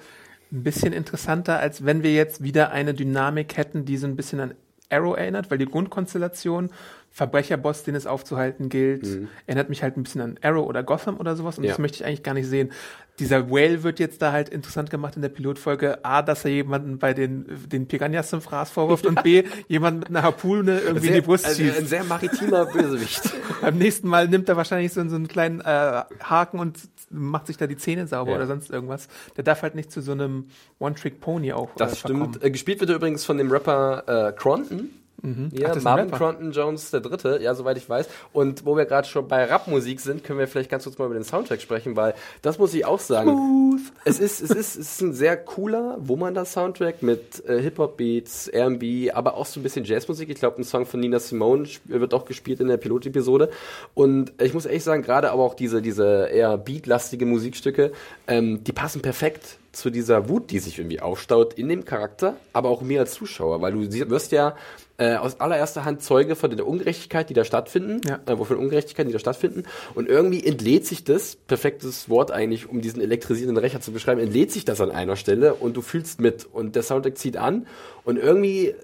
ein 0.50 0.62
bisschen 0.62 0.94
interessanter, 0.94 1.58
als 1.58 1.84
wenn 1.84 2.02
wir 2.02 2.14
jetzt 2.14 2.42
wieder 2.42 2.70
eine 2.70 2.94
Dynamik 2.94 3.58
hätten, 3.58 3.84
die 3.84 3.98
so 3.98 4.06
ein 4.06 4.16
bisschen 4.16 4.40
an 4.40 4.54
Arrow 4.90 5.16
erinnert, 5.16 5.50
weil 5.50 5.58
die 5.58 5.66
Grundkonstellation 5.66 6.70
Verbrecherboss, 7.12 7.82
den 7.82 7.96
es 7.96 8.06
aufzuhalten 8.06 8.68
gilt. 8.68 9.04
Mhm. 9.04 9.28
Erinnert 9.46 9.68
mich 9.68 9.82
halt 9.82 9.96
ein 9.96 10.04
bisschen 10.04 10.20
an 10.20 10.38
Arrow 10.42 10.66
oder 10.66 10.82
Gotham 10.82 11.18
oder 11.18 11.34
sowas 11.34 11.58
und 11.58 11.64
ja. 11.64 11.70
das 11.70 11.78
möchte 11.78 11.96
ich 11.96 12.06
eigentlich 12.06 12.22
gar 12.22 12.34
nicht 12.34 12.46
sehen. 12.46 12.70
Dieser 13.18 13.50
Whale 13.50 13.82
wird 13.82 13.98
jetzt 13.98 14.22
da 14.22 14.32
halt 14.32 14.48
interessant 14.48 14.88
gemacht 14.88 15.16
in 15.16 15.22
der 15.22 15.28
Pilotfolge. 15.28 16.04
A, 16.04 16.22
dass 16.22 16.44
er 16.44 16.52
jemanden 16.52 16.98
bei 16.98 17.12
den, 17.12 17.44
den 17.68 17.86
Piranhas 17.86 18.30
zum 18.30 18.40
Fraß 18.40 18.70
vorwirft 18.70 19.04
ja. 19.04 19.10
und 19.10 19.22
B, 19.22 19.44
jemanden 19.68 20.00
mit 20.00 20.08
einer 20.08 20.22
Harpune 20.22 20.80
irgendwie 20.80 21.08
sehr, 21.08 21.16
in 21.16 21.22
die 21.22 21.26
Brust 21.26 21.44
also 21.44 21.62
schießt. 21.62 21.78
Ein 21.78 21.86
sehr 21.86 22.04
maritimer 22.04 22.64
Bösewicht. 22.64 23.22
Beim 23.60 23.76
nächsten 23.76 24.08
Mal 24.08 24.28
nimmt 24.28 24.48
er 24.48 24.56
wahrscheinlich 24.56 24.92
so, 24.92 25.06
so 25.06 25.16
einen 25.16 25.28
kleinen 25.28 25.60
äh, 25.60 26.02
Haken 26.22 26.60
und 26.60 26.78
macht 27.10 27.48
sich 27.48 27.58
da 27.58 27.66
die 27.66 27.76
Zähne 27.76 28.06
sauber 28.06 28.30
ja. 28.30 28.36
oder 28.36 28.46
sonst 28.46 28.70
irgendwas. 28.70 29.08
Der 29.36 29.44
darf 29.44 29.62
halt 29.62 29.74
nicht 29.74 29.90
zu 29.90 30.00
so 30.00 30.12
einem 30.12 30.46
One-Trick-Pony 30.78 31.52
auch 31.52 31.74
Das 31.76 31.92
äh, 31.92 31.96
stimmt. 31.96 32.42
Äh, 32.42 32.50
gespielt 32.50 32.80
wird 32.80 32.88
er 32.88 32.96
übrigens 32.96 33.26
von 33.26 33.36
dem 33.36 33.50
Rapper 33.50 34.28
äh, 34.28 34.32
Cronton. 34.32 34.88
Mhm. 35.22 35.50
Ja, 35.52 35.72
Ach, 35.72 35.82
Marvin 35.82 36.10
Cronton 36.10 36.52
Jones 36.52 36.90
der 36.90 37.00
Dritte, 37.00 37.38
ja, 37.42 37.54
soweit 37.54 37.76
ich 37.76 37.88
weiß. 37.88 38.08
Und 38.32 38.64
wo 38.64 38.76
wir 38.76 38.86
gerade 38.86 39.06
schon 39.06 39.28
bei 39.28 39.44
Rapmusik 39.44 40.00
sind, 40.00 40.24
können 40.24 40.38
wir 40.38 40.48
vielleicht 40.48 40.70
ganz 40.70 40.84
kurz 40.84 40.98
mal 40.98 41.06
über 41.06 41.14
den 41.14 41.24
Soundtrack 41.24 41.60
sprechen, 41.60 41.96
weil 41.96 42.14
das 42.42 42.58
muss 42.58 42.74
ich 42.74 42.84
auch 42.84 43.00
sagen. 43.00 43.30
Smooth. 43.30 43.80
Es 44.04 44.18
ist, 44.18 44.40
es 44.40 44.50
ist, 44.50 44.76
es 44.76 44.92
ist 44.92 45.00
ein 45.02 45.12
sehr 45.12 45.36
cooler, 45.36 45.96
wo 46.00 46.16
man 46.16 46.34
das 46.34 46.52
Soundtrack 46.52 47.02
mit 47.02 47.44
äh, 47.46 47.60
Hip-Hop-Beats, 47.60 48.48
R&B, 48.48 49.10
aber 49.10 49.34
auch 49.34 49.46
so 49.46 49.60
ein 49.60 49.62
bisschen 49.62 49.84
Jazzmusik. 49.84 50.28
Ich 50.30 50.38
glaube, 50.38 50.60
ein 50.60 50.64
Song 50.64 50.86
von 50.86 51.00
Nina 51.00 51.18
Simone 51.18 51.68
wird 51.84 52.14
auch 52.14 52.24
gespielt 52.24 52.60
in 52.60 52.68
der 52.68 52.76
Pilotepisode. 52.76 53.50
Und 53.94 54.32
ich 54.40 54.54
muss 54.54 54.66
ehrlich 54.66 54.84
sagen, 54.84 55.02
gerade 55.02 55.30
aber 55.30 55.42
auch 55.42 55.54
diese, 55.54 55.82
diese 55.82 56.28
eher 56.32 56.56
beatlastige 56.58 57.26
Musikstücke, 57.26 57.92
ähm, 58.26 58.64
die 58.64 58.72
passen 58.72 59.02
perfekt 59.02 59.58
zu 59.72 59.90
dieser 59.90 60.28
Wut, 60.28 60.50
die 60.50 60.58
sich 60.58 60.78
irgendwie 60.78 61.00
aufstaut 61.00 61.54
in 61.54 61.68
dem 61.68 61.84
Charakter, 61.84 62.36
aber 62.52 62.68
auch 62.68 62.82
mir 62.82 63.00
als 63.00 63.14
Zuschauer, 63.14 63.60
weil 63.62 63.72
du 63.72 64.10
wirst 64.10 64.32
ja 64.32 64.56
äh, 65.00 65.16
aus 65.16 65.40
allererster 65.40 65.84
Hand 65.84 66.02
Zeuge 66.02 66.36
von 66.36 66.54
der 66.54 66.66
Ungerechtigkeit, 66.66 67.30
die 67.30 67.34
da 67.34 67.44
stattfinden, 67.44 68.00
ja. 68.06 68.20
äh, 68.26 68.38
wofür 68.38 68.58
Ungerechtigkeiten, 68.58 69.08
die 69.08 69.12
da 69.14 69.18
stattfinden. 69.18 69.64
Und 69.94 70.08
irgendwie 70.08 70.44
entlädt 70.44 70.86
sich 70.86 71.04
das, 71.04 71.36
perfektes 71.36 72.08
Wort 72.08 72.30
eigentlich, 72.30 72.68
um 72.68 72.80
diesen 72.80 73.00
elektrisierenden 73.00 73.56
Rächer 73.56 73.80
zu 73.80 73.92
beschreiben, 73.92 74.20
entlädt 74.20 74.52
sich 74.52 74.64
das 74.64 74.80
an 74.80 74.90
einer 74.90 75.16
Stelle 75.16 75.54
und 75.54 75.76
du 75.76 75.82
fühlst 75.82 76.20
mit 76.20 76.44
und 76.44 76.76
der 76.76 76.82
Soundtrack 76.82 77.16
zieht 77.16 77.36
an 77.36 77.66
und 78.04 78.18
irgendwie 78.18 78.74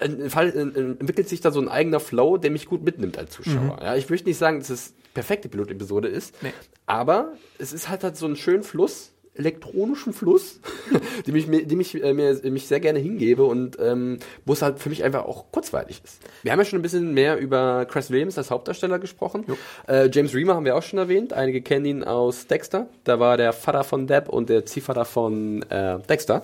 äh, 0.00 0.04
entwickelt 0.04 1.28
sich 1.28 1.40
da 1.40 1.50
so 1.50 1.60
ein 1.60 1.68
eigener 1.68 2.00
Flow, 2.00 2.38
der 2.38 2.50
mich 2.50 2.66
gut 2.66 2.82
mitnimmt 2.82 3.18
als 3.18 3.32
Zuschauer. 3.32 3.76
Mhm. 3.76 3.82
Ja, 3.82 3.96
ich 3.96 4.08
möchte 4.08 4.28
nicht 4.28 4.38
sagen, 4.38 4.60
dass 4.60 4.70
es 4.70 4.94
perfekte 5.12 5.48
Pilotepisode 5.48 6.08
ist, 6.08 6.34
nee. 6.42 6.52
aber 6.86 7.32
es 7.58 7.72
ist 7.72 7.88
halt, 7.88 8.04
halt 8.04 8.16
so 8.16 8.26
ein 8.26 8.36
schöner 8.36 8.62
Fluss, 8.62 9.12
elektronischen 9.38 10.12
Fluss, 10.12 10.60
dem 11.26 11.36
ich, 11.36 11.46
mir, 11.46 11.64
dem 11.64 11.80
ich 11.80 12.02
äh, 12.02 12.12
mir, 12.12 12.38
mich 12.44 12.66
sehr 12.66 12.80
gerne 12.80 12.98
hingebe 12.98 13.44
und 13.44 13.78
ähm, 13.80 14.18
wo 14.44 14.52
es 14.52 14.62
halt 14.62 14.80
für 14.80 14.88
mich 14.88 15.04
einfach 15.04 15.24
auch 15.24 15.46
kurzweilig 15.52 16.00
ist. 16.04 16.20
Wir 16.42 16.52
haben 16.52 16.58
ja 16.58 16.64
schon 16.64 16.80
ein 16.80 16.82
bisschen 16.82 17.14
mehr 17.14 17.38
über 17.38 17.86
Chris 17.86 18.10
Williams 18.10 18.36
als 18.36 18.50
Hauptdarsteller 18.50 18.98
gesprochen. 18.98 19.44
Äh, 19.86 20.10
James 20.12 20.34
Reamer 20.34 20.54
haben 20.54 20.64
wir 20.64 20.76
auch 20.76 20.82
schon 20.82 20.98
erwähnt. 20.98 21.32
Einige 21.32 21.62
kennen 21.62 21.84
ihn 21.86 22.04
aus 22.04 22.46
Dexter. 22.46 22.88
Da 23.04 23.20
war 23.20 23.36
der 23.36 23.52
Vater 23.52 23.84
von 23.84 24.06
Deb 24.06 24.28
und 24.28 24.48
der 24.48 24.66
Ziehvater 24.66 25.04
von 25.04 25.62
äh, 25.70 25.98
Dexter 26.00 26.42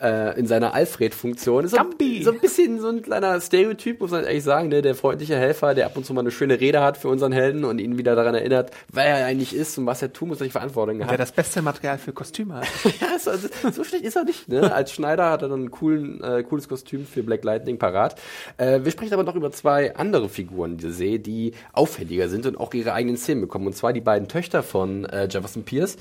äh, 0.00 0.38
in 0.38 0.46
seiner 0.46 0.74
Alfred-Funktion. 0.74 1.66
So, 1.68 1.76
so 1.76 2.30
ein 2.30 2.40
bisschen 2.40 2.80
so 2.80 2.88
ein 2.88 3.02
kleiner 3.02 3.40
Stereotyp, 3.40 4.00
muss 4.00 4.12
man 4.12 4.24
ehrlich 4.24 4.44
sagen. 4.44 4.68
Ne? 4.68 4.82
Der 4.82 4.94
freundliche 4.94 5.36
Helfer, 5.36 5.74
der 5.74 5.86
ab 5.86 5.96
und 5.96 6.06
zu 6.06 6.14
mal 6.14 6.20
eine 6.20 6.30
schöne 6.30 6.60
Rede 6.60 6.80
hat 6.80 6.96
für 6.96 7.08
unseren 7.08 7.32
Helden 7.32 7.64
und 7.64 7.80
ihn 7.80 7.98
wieder 7.98 8.14
daran 8.14 8.34
erinnert, 8.34 8.70
wer 8.92 9.04
er 9.04 9.26
eigentlich 9.26 9.54
ist 9.54 9.76
und 9.78 9.86
was 9.86 10.00
er 10.02 10.12
tun 10.12 10.28
muss, 10.28 10.40
welche 10.40 10.52
Verantwortung 10.52 11.00
er 11.00 11.06
hat. 11.06 11.10
Der 11.10 11.18
das 11.18 11.32
beste 11.32 11.62
Material 11.62 11.98
für 11.98 12.12
Kostüme 12.12 12.35
Kostüm 12.36 12.52
hat. 12.52 12.66
ja, 13.00 13.18
so, 13.18 13.30
so, 13.70 13.84
schlecht 13.84 14.04
ist 14.04 14.16
er 14.16 14.24
nicht. 14.24 14.48
Ne? 14.48 14.72
Als 14.74 14.92
Schneider 14.92 15.30
hat 15.30 15.42
er 15.42 15.48
dann 15.48 15.64
ein 15.64 15.70
coolen, 15.70 16.22
äh, 16.22 16.42
cooles 16.42 16.68
Kostüm 16.68 17.06
für 17.06 17.22
Black 17.22 17.44
Lightning 17.44 17.78
parat. 17.78 18.16
Äh, 18.58 18.80
wir 18.82 18.92
sprechen 18.92 19.14
aber 19.14 19.24
noch 19.24 19.34
über 19.34 19.50
zwei 19.50 19.96
andere 19.96 20.28
Figuren 20.28 20.76
die 20.76 20.90
See, 20.90 21.18
die 21.18 21.52
auffälliger 21.72 22.28
sind 22.28 22.46
und 22.46 22.58
auch 22.58 22.74
ihre 22.74 22.92
eigenen 22.92 23.16
Szenen 23.16 23.40
bekommen. 23.40 23.66
Und 23.66 23.74
zwar 23.74 23.92
die 23.92 24.00
beiden 24.00 24.28
Töchter 24.28 24.62
von 24.62 25.04
äh, 25.06 25.28
Jefferson 25.30 25.64
Pierce. 25.64 25.96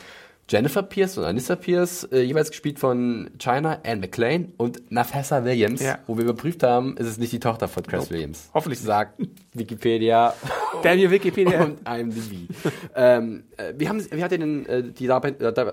Jennifer 0.47 0.84
Pierce 0.84 1.17
und 1.17 1.23
Anissa 1.23 1.55
Pierce, 1.55 2.03
äh, 2.12 2.21
jeweils 2.21 2.51
gespielt 2.51 2.77
von 2.77 3.31
China, 3.39 3.79
Anne 3.84 4.01
McLean 4.01 4.53
und 4.58 4.91
Nafessa 4.91 5.43
Williams, 5.43 5.81
ja. 5.81 5.97
wo 6.05 6.17
wir 6.17 6.23
überprüft 6.23 6.62
haben, 6.62 6.95
ist 6.97 7.08
es 7.08 7.17
nicht 7.17 7.34
die 7.34 7.39
Tochter 7.39 7.67
von 7.67 7.81
Chris 7.81 8.01
nope. 8.01 8.12
Williams. 8.12 8.49
Hoffentlich 8.53 8.79
sagt 8.79 9.19
Wikipedia. 9.53 10.36
Damn 10.84 10.99
you 10.99 11.10
Wikipedia. 11.10 11.63
Und 11.63 11.79
IMDb. 11.88 12.47
ähm, 12.95 13.43
äh, 13.58 13.73
wie, 13.75 13.89
haben, 13.89 14.05
wie 14.12 14.23
hat 14.23 14.31
dir 14.31 14.38
denn 14.38 14.65
äh, 14.67 14.84
die 14.84 15.08
Darb 15.08 15.25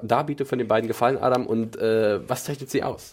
Darbiete 0.03 0.47
von 0.47 0.59
den 0.59 0.69
beiden 0.69 0.89
gefallen, 0.89 1.19
Adam, 1.19 1.47
und 1.47 1.77
äh, 1.77 2.27
was 2.27 2.45
zeichnet 2.45 2.71
sie 2.71 2.83
aus? 2.83 3.13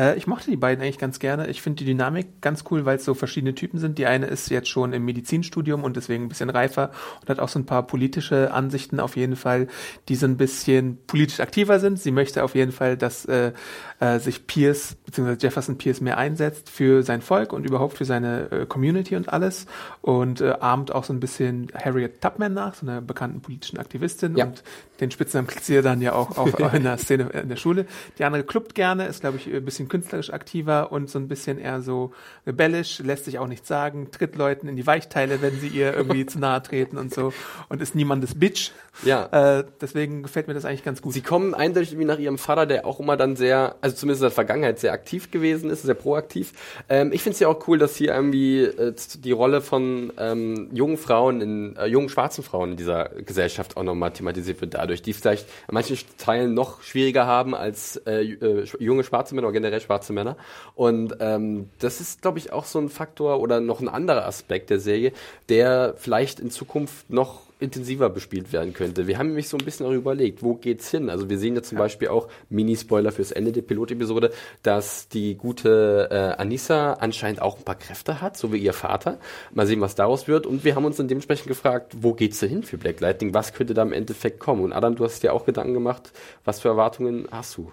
Äh, 0.00 0.16
ich 0.16 0.26
mochte 0.26 0.50
die 0.50 0.56
beiden 0.56 0.82
eigentlich 0.82 0.98
ganz 0.98 1.18
gerne. 1.18 1.48
Ich 1.48 1.60
finde 1.60 1.76
die 1.76 1.84
Dynamik 1.84 2.40
ganz 2.40 2.64
cool, 2.70 2.86
weil 2.86 2.96
es 2.96 3.04
so 3.04 3.14
verschiedene 3.14 3.54
Typen 3.54 3.78
sind. 3.78 3.98
Die 3.98 4.06
eine 4.06 4.26
ist 4.26 4.50
jetzt 4.50 4.68
schon 4.68 4.92
im 4.92 5.04
Medizinstudium 5.04 5.84
und 5.84 5.96
deswegen 5.96 6.24
ein 6.24 6.28
bisschen 6.28 6.50
reifer 6.50 6.90
und 7.20 7.28
hat 7.28 7.38
auch 7.38 7.48
so 7.48 7.58
ein 7.58 7.66
paar 7.66 7.86
politische 7.86 8.52
Ansichten 8.52 8.98
auf 8.98 9.16
jeden 9.16 9.36
Fall, 9.36 9.68
die 10.08 10.16
so 10.16 10.26
ein 10.26 10.38
bisschen 10.38 10.98
politisch 11.06 11.40
aktiver 11.40 11.78
sind. 11.80 12.00
Sie 12.00 12.12
möchte 12.12 12.42
auf 12.42 12.54
jeden 12.54 12.72
Fall, 12.72 12.96
dass 12.96 13.26
äh, 13.26 13.52
äh, 14.00 14.18
sich 14.18 14.46
Pierce 14.46 14.96
bzw. 15.04 15.36
Jefferson 15.38 15.76
Pierce 15.76 16.00
mehr 16.00 16.16
einsetzt 16.16 16.70
für 16.70 17.02
sein 17.02 17.20
Volk 17.20 17.52
und 17.52 17.66
überhaupt 17.66 17.98
für 17.98 18.06
seine 18.06 18.50
äh, 18.50 18.66
Community 18.66 19.16
und 19.16 19.28
alles 19.28 19.66
und 20.00 20.40
äh, 20.40 20.54
ahmt 20.60 20.92
auch 20.92 21.04
so 21.04 21.12
ein 21.12 21.20
bisschen 21.20 21.68
Harriet 21.74 22.20
Tubman 22.20 22.54
nach, 22.54 22.74
so 22.74 22.86
einer 22.86 23.02
bekannten 23.02 23.40
politischen 23.42 23.78
Aktivistin 23.78 24.36
ja. 24.36 24.46
und 24.46 24.62
den 25.00 25.10
Spitznamen 25.10 25.46
kriegt 25.46 25.64
sie 25.64 25.80
dann 25.82 26.00
ja 26.00 26.14
auch, 26.14 26.38
auch 26.38 26.58
in 26.74 26.84
der 26.84 26.98
Szene 26.98 27.28
in 27.30 27.48
der 27.48 27.56
Schule. 27.56 27.86
Die 28.18 28.24
andere 28.24 28.44
klubbt 28.44 28.74
gerne, 28.74 29.06
ist 29.06 29.20
glaube 29.20 29.36
ich 29.36 29.52
ein 29.52 29.64
bisschen 29.64 29.88
künstlerisch 29.90 30.32
aktiver 30.32 30.90
und 30.92 31.10
so 31.10 31.18
ein 31.18 31.28
bisschen 31.28 31.58
eher 31.58 31.82
so 31.82 32.12
rebellisch, 32.46 33.00
lässt 33.00 33.26
sich 33.26 33.38
auch 33.38 33.46
nichts 33.46 33.68
sagen, 33.68 34.10
tritt 34.10 34.36
Leuten 34.36 34.68
in 34.68 34.76
die 34.76 34.86
Weichteile, 34.86 35.42
wenn 35.42 35.60
sie 35.60 35.68
ihr 35.68 35.94
irgendwie 35.94 36.24
zu 36.24 36.38
nahe 36.38 36.62
treten 36.62 36.96
und 36.96 37.12
so 37.12 37.34
und 37.68 37.82
ist 37.82 37.94
niemandes 37.94 38.38
Bitch. 38.38 38.70
Ja. 39.04 39.58
Äh, 39.58 39.64
deswegen 39.80 40.22
gefällt 40.22 40.48
mir 40.48 40.54
das 40.54 40.64
eigentlich 40.64 40.84
ganz 40.84 41.02
gut. 41.02 41.12
Sie 41.12 41.22
kommen 41.22 41.54
eindeutig 41.54 41.92
irgendwie 41.92 42.06
nach 42.06 42.18
ihrem 42.18 42.38
Vater, 42.38 42.66
der 42.66 42.86
auch 42.86 43.00
immer 43.00 43.16
dann 43.16 43.36
sehr, 43.36 43.76
also 43.80 43.96
zumindest 43.96 44.22
in 44.22 44.26
der 44.26 44.30
Vergangenheit 44.30 44.78
sehr 44.78 44.92
aktiv 44.92 45.30
gewesen 45.30 45.70
ist, 45.70 45.82
sehr 45.82 45.94
proaktiv. 45.94 46.52
Ähm, 46.88 47.12
ich 47.12 47.22
finde 47.22 47.34
es 47.34 47.40
ja 47.40 47.48
auch 47.48 47.66
cool, 47.68 47.78
dass 47.78 47.96
hier 47.96 48.14
irgendwie 48.14 48.62
äh, 48.62 48.94
die 49.18 49.32
Rolle 49.32 49.60
von 49.60 50.12
ähm, 50.18 50.68
jungen 50.72 50.96
Frauen, 50.96 51.40
in, 51.40 51.76
äh, 51.76 51.86
jungen 51.86 52.08
schwarzen 52.08 52.44
Frauen 52.44 52.72
in 52.72 52.76
dieser 52.76 53.08
Gesellschaft 53.08 53.76
auch 53.76 53.82
nochmal 53.82 54.12
thematisiert 54.12 54.60
wird 54.60 54.74
dadurch, 54.74 55.02
die 55.02 55.12
vielleicht 55.12 55.48
an 55.66 55.74
manchen 55.74 55.96
Teilen 56.18 56.54
noch 56.54 56.82
schwieriger 56.82 57.26
haben 57.26 57.54
als 57.54 57.96
äh, 58.06 58.22
äh, 58.22 58.64
junge 58.78 59.04
schwarze 59.04 59.34
Männer 59.34 59.48
oder 59.48 59.54
generell 59.54 59.69
schwarze 59.78 60.12
Männer. 60.12 60.36
Und 60.74 61.16
ähm, 61.20 61.70
das 61.78 62.00
ist, 62.00 62.22
glaube 62.22 62.40
ich, 62.40 62.52
auch 62.52 62.64
so 62.64 62.80
ein 62.80 62.88
Faktor 62.88 63.38
oder 63.40 63.60
noch 63.60 63.80
ein 63.80 63.88
anderer 63.88 64.26
Aspekt 64.26 64.70
der 64.70 64.80
Serie, 64.80 65.12
der 65.48 65.94
vielleicht 65.96 66.40
in 66.40 66.50
Zukunft 66.50 67.10
noch 67.10 67.50
intensiver 67.60 68.08
bespielt 68.08 68.52
werden 68.52 68.72
könnte. 68.72 69.06
Wir 69.06 69.18
haben 69.18 69.28
nämlich 69.28 69.48
so 69.48 69.56
ein 69.56 69.64
bisschen 69.64 69.86
auch 69.86 69.92
überlegt, 69.92 70.42
wo 70.42 70.54
geht's 70.54 70.90
hin? 70.90 71.10
Also 71.10 71.28
wir 71.28 71.38
sehen 71.38 71.54
ja 71.54 71.62
zum 71.62 71.78
ja. 71.78 71.84
Beispiel 71.84 72.08
auch 72.08 72.28
Mini-Spoiler 72.48 73.12
fürs 73.12 73.32
Ende 73.32 73.52
der 73.52 73.62
Pilotepisode, 73.62 74.32
dass 74.62 75.08
die 75.08 75.34
gute 75.36 76.08
äh, 76.10 76.40
Anissa 76.40 76.94
anscheinend 76.94 77.42
auch 77.42 77.58
ein 77.58 77.64
paar 77.64 77.78
Kräfte 77.78 78.20
hat, 78.20 78.36
so 78.36 78.52
wie 78.52 78.58
ihr 78.58 78.72
Vater. 78.72 79.18
Mal 79.52 79.66
sehen, 79.66 79.80
was 79.80 79.94
daraus 79.94 80.26
wird. 80.26 80.46
Und 80.46 80.64
wir 80.64 80.74
haben 80.74 80.84
uns 80.84 80.96
dann 80.96 81.08
dementsprechend 81.08 81.46
gefragt, 81.46 81.96
wo 82.00 82.14
geht's 82.14 82.40
denn 82.40 82.48
hin 82.48 82.62
für 82.62 82.78
Black 82.78 83.00
Lightning? 83.00 83.34
Was 83.34 83.52
könnte 83.52 83.74
da 83.74 83.82
im 83.82 83.92
Endeffekt 83.92 84.40
kommen? 84.40 84.64
Und 84.64 84.72
Adam, 84.72 84.96
du 84.96 85.04
hast 85.04 85.22
dir 85.22 85.34
auch 85.34 85.44
Gedanken 85.44 85.74
gemacht. 85.74 86.12
Was 86.44 86.60
für 86.60 86.68
Erwartungen 86.68 87.28
hast 87.30 87.56
du? 87.56 87.70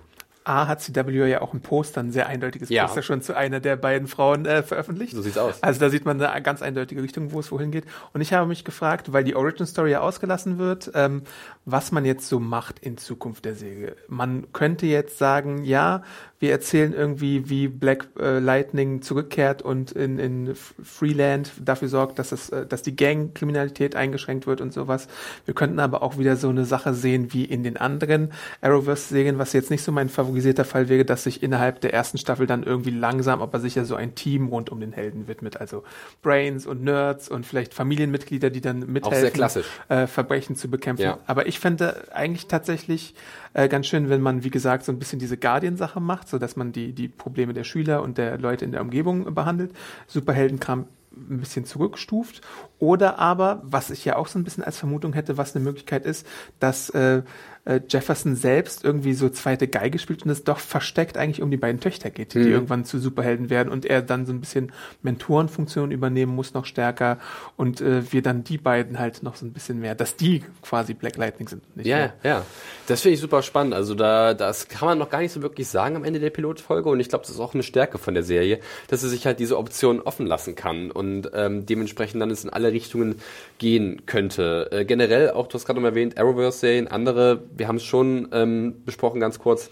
A 0.48 0.68
hat 0.68 0.82
CW 0.82 1.28
ja 1.28 1.42
auch 1.42 1.54
ein 1.54 1.62
Poster, 1.62 2.02
ein 2.02 2.12
sehr 2.12 2.28
eindeutiges 2.28 2.70
ja. 2.70 2.86
Poster 2.86 3.02
schon 3.02 3.22
zu 3.22 3.36
einer 3.36 3.60
der 3.60 3.76
beiden 3.76 4.08
Frauen 4.08 4.46
äh, 4.46 4.64
veröffentlicht. 4.64 5.14
So 5.14 5.22
sieht's 5.22 5.38
aus. 5.38 5.62
Also 5.62 5.80
da 5.80 5.90
sieht 5.90 6.06
man 6.06 6.22
eine 6.22 6.42
ganz 6.42 6.62
eindeutige 6.62 7.04
Richtung, 7.04 7.32
wo 7.32 7.40
es 7.40 7.52
wohin 7.52 7.72
geht. 7.72 7.86
Und 8.14 8.22
ich 8.22 8.34
habe 8.34 8.48
mich 8.48 8.64
gefragt, 8.64 9.12
weil 9.12 9.24
die 9.24 9.36
Origin 9.36 9.66
Story 9.66 9.92
ja 9.92 10.02
ausgelassen 10.02 10.58
wird, 10.58 10.92
ähm, 10.94 11.24
was 11.70 11.92
man 11.92 12.06
jetzt 12.06 12.30
so 12.30 12.40
macht 12.40 12.80
in 12.80 12.98
Zukunft 12.98 13.44
der 13.44 13.54
Serie. 13.54 13.98
Man 14.08 14.54
könnte 14.54 14.86
jetzt 14.86 15.18
sagen, 15.18 15.66
ja, 15.66 16.02
wir 16.40 16.52
erzählen 16.52 16.94
irgendwie, 16.94 17.50
wie 17.50 17.68
Black 17.68 18.08
äh, 18.20 18.40
Lightning 18.40 19.02
zurückkehrt 19.02 19.64
und 19.64 19.92
in, 19.92 20.20
in 20.20 20.56
Freeland 20.56 21.52
dafür 21.60 21.88
sorgt, 21.88 22.20
dass, 22.20 22.32
es, 22.32 22.50
äh, 22.50 22.66
dass 22.66 22.84
die 22.84 22.96
Gang-Kriminalität 22.96 23.96
eingeschränkt 23.96 24.46
wird 24.46 24.62
und 24.62 24.72
sowas. 24.72 25.08
Wir 25.46 25.56
könnten 25.56 25.80
aber 25.80 26.04
auch 26.04 26.18
wieder 26.18 26.36
so 26.38 26.48
eine 26.50 26.64
Sache 26.64 26.94
sehen 26.94 27.34
wie 27.34 27.44
in 27.44 27.64
den 27.64 27.76
anderen 27.76 28.32
Arrowverse-Serien, 28.62 29.40
was 29.40 29.52
jetzt 29.54 29.72
nicht 29.72 29.84
so 29.84 29.92
mein 29.92 30.10
favorisierter 30.10 30.64
Fall 30.64 30.90
wäre, 30.90 31.06
dass 31.06 31.24
sich 31.24 31.42
innerhalb 31.42 31.82
der 31.82 31.94
ersten 31.94 32.20
Staffel 32.20 32.46
dann 32.46 32.64
irgendwie 32.64 32.92
langsam, 32.92 33.42
aber 33.42 33.60
sicher 33.60 33.84
so 33.84 33.96
ein 33.96 34.14
Team 34.14 34.48
rund 34.48 34.70
um 34.70 34.80
den 34.80 34.94
Helden 34.94 35.28
widmet. 35.28 35.60
Also 35.60 35.84
Brains 36.22 36.68
und 36.68 36.84
Nerds 36.84 37.30
und 37.30 37.46
vielleicht 37.46 37.74
Familienmitglieder, 37.74 38.52
die 38.52 38.62
dann 38.62 38.92
mithelfen, 38.92 39.64
äh, 39.90 40.06
Verbrechen 40.06 40.56
zu 40.56 40.70
bekämpfen. 40.70 41.04
Ja. 41.04 41.18
Aber 41.26 41.48
ich 41.48 41.57
fände 41.60 42.08
eigentlich 42.14 42.48
tatsächlich 42.48 43.16
äh, 43.54 43.68
ganz 43.68 43.88
schön, 43.88 44.10
wenn 44.10 44.22
man, 44.22 44.44
wie 44.44 44.50
gesagt, 44.50 44.86
so 44.86 44.92
ein 44.92 45.00
bisschen 45.00 45.20
diese 45.20 45.38
Guardian-Sache 45.38 46.00
macht, 46.00 46.30
so 46.30 46.38
dass 46.38 46.56
man 46.56 46.72
die, 46.72 46.94
die 46.94 47.08
Probleme 47.08 47.54
der 47.54 47.64
Schüler 47.64 48.02
und 48.02 48.18
der 48.18 48.38
Leute 48.38 48.66
in 48.66 48.72
der 48.72 48.82
Umgebung 48.82 49.34
behandelt. 49.34 49.72
Superheldenkram 50.08 50.86
ein 51.18 51.40
bisschen 51.40 51.66
zurückstuft. 51.66 52.42
Oder 52.80 53.20
aber, 53.20 53.62
was 53.64 53.90
ich 53.90 54.06
ja 54.06 54.16
auch 54.16 54.28
so 54.28 54.38
ein 54.38 54.44
bisschen 54.44 54.64
als 54.64 54.78
Vermutung 54.78 55.14
hätte, 55.14 55.38
was 55.38 55.56
eine 55.56 55.64
Möglichkeit 55.64 56.06
ist, 56.06 56.28
dass 56.60 56.90
äh, 56.92 57.24
äh, 57.68 57.82
Jefferson 57.88 58.36
selbst 58.36 58.84
irgendwie 58.84 59.14
so 59.14 59.30
zweite 59.30 59.68
Geige 59.68 60.00
spielt 60.00 60.24
und 60.24 60.32
es 60.32 60.44
doch 60.44 60.60
versteckt 60.60 61.18
eigentlich 61.18 61.42
um 61.42 61.52
die 61.52 61.58
beiden 61.58 61.82
Töchter 61.82 62.10
geht, 62.10 62.34
die 62.34 62.40
mhm. 62.40 62.52
irgendwann 62.52 62.86
zu 62.86 62.98
Superhelden 62.98 63.50
werden 63.50 63.70
und 63.70 63.86
er 63.86 64.02
dann 64.02 64.26
so 64.26 64.32
ein 64.32 64.40
bisschen 64.40 64.72
Mentorenfunktion 65.02 65.92
übernehmen 65.92 66.34
muss 66.34 66.54
noch 66.54 66.66
stärker 66.66 67.18
und 67.58 67.82
äh, 67.82 68.12
wir 68.12 68.22
dann 68.22 68.44
die 68.44 68.58
beiden 68.58 69.00
halt 69.00 69.22
noch 69.22 69.36
so 69.36 69.46
ein 69.46 69.52
bisschen 69.52 69.80
mehr, 69.80 69.96
dass 69.96 70.16
die 70.16 70.44
quasi 70.62 70.94
Black 70.94 71.18
Lightning 71.18 71.48
sind. 71.50 71.64
ja, 71.76 71.98
mehr. 71.98 72.14
ja. 72.24 72.46
Das 72.88 73.02
finde 73.02 73.16
ich 73.16 73.20
super 73.20 73.42
spannend. 73.42 73.74
Also 73.74 73.96
da, 73.96 74.34
das 74.34 74.70
kann 74.70 74.88
man 74.88 74.98
noch 74.98 75.10
gar 75.10 75.20
nicht 75.20 75.34
so 75.34 75.42
wirklich 75.42 75.68
sagen 75.68 75.98
am 75.98 76.06
Ende 76.06 76.22
der 76.22 76.30
Pilotfolge 76.30 76.90
und 76.90 77.00
ich 77.02 77.10
glaube, 77.10 77.26
das 77.26 77.34
ist 77.34 77.42
auch 77.42 77.54
eine 77.54 77.64
Stärke 77.64 77.98
von 77.98 78.14
der 78.14 78.24
Serie, 78.24 78.60
dass 78.88 79.02
sie 79.02 79.10
sich 79.10 79.26
halt 79.26 79.40
diese 79.40 79.58
Option 79.58 80.00
offen 80.00 80.26
lassen 80.26 80.56
kann 80.56 80.90
und 80.90 81.30
ähm, 81.34 81.66
dementsprechend 81.66 82.22
dann 82.22 82.32
es 82.32 82.46
in 82.46 82.50
alle 82.50 82.72
Richtungen 82.72 83.16
gehen 83.58 84.06
könnte. 84.06 84.70
Äh, 84.72 84.86
generell 84.86 85.32
auch, 85.32 85.48
du 85.48 85.56
hast 85.56 85.66
gerade 85.66 85.82
noch 85.82 85.88
erwähnt, 85.88 86.18
Arrowverse-Serien, 86.18 86.88
andere 86.88 87.42
wir 87.58 87.68
haben 87.68 87.78
es 87.78 87.84
schon 87.84 88.30
ähm, 88.32 88.84
besprochen, 88.86 89.20
ganz 89.20 89.40
kurz. 89.40 89.70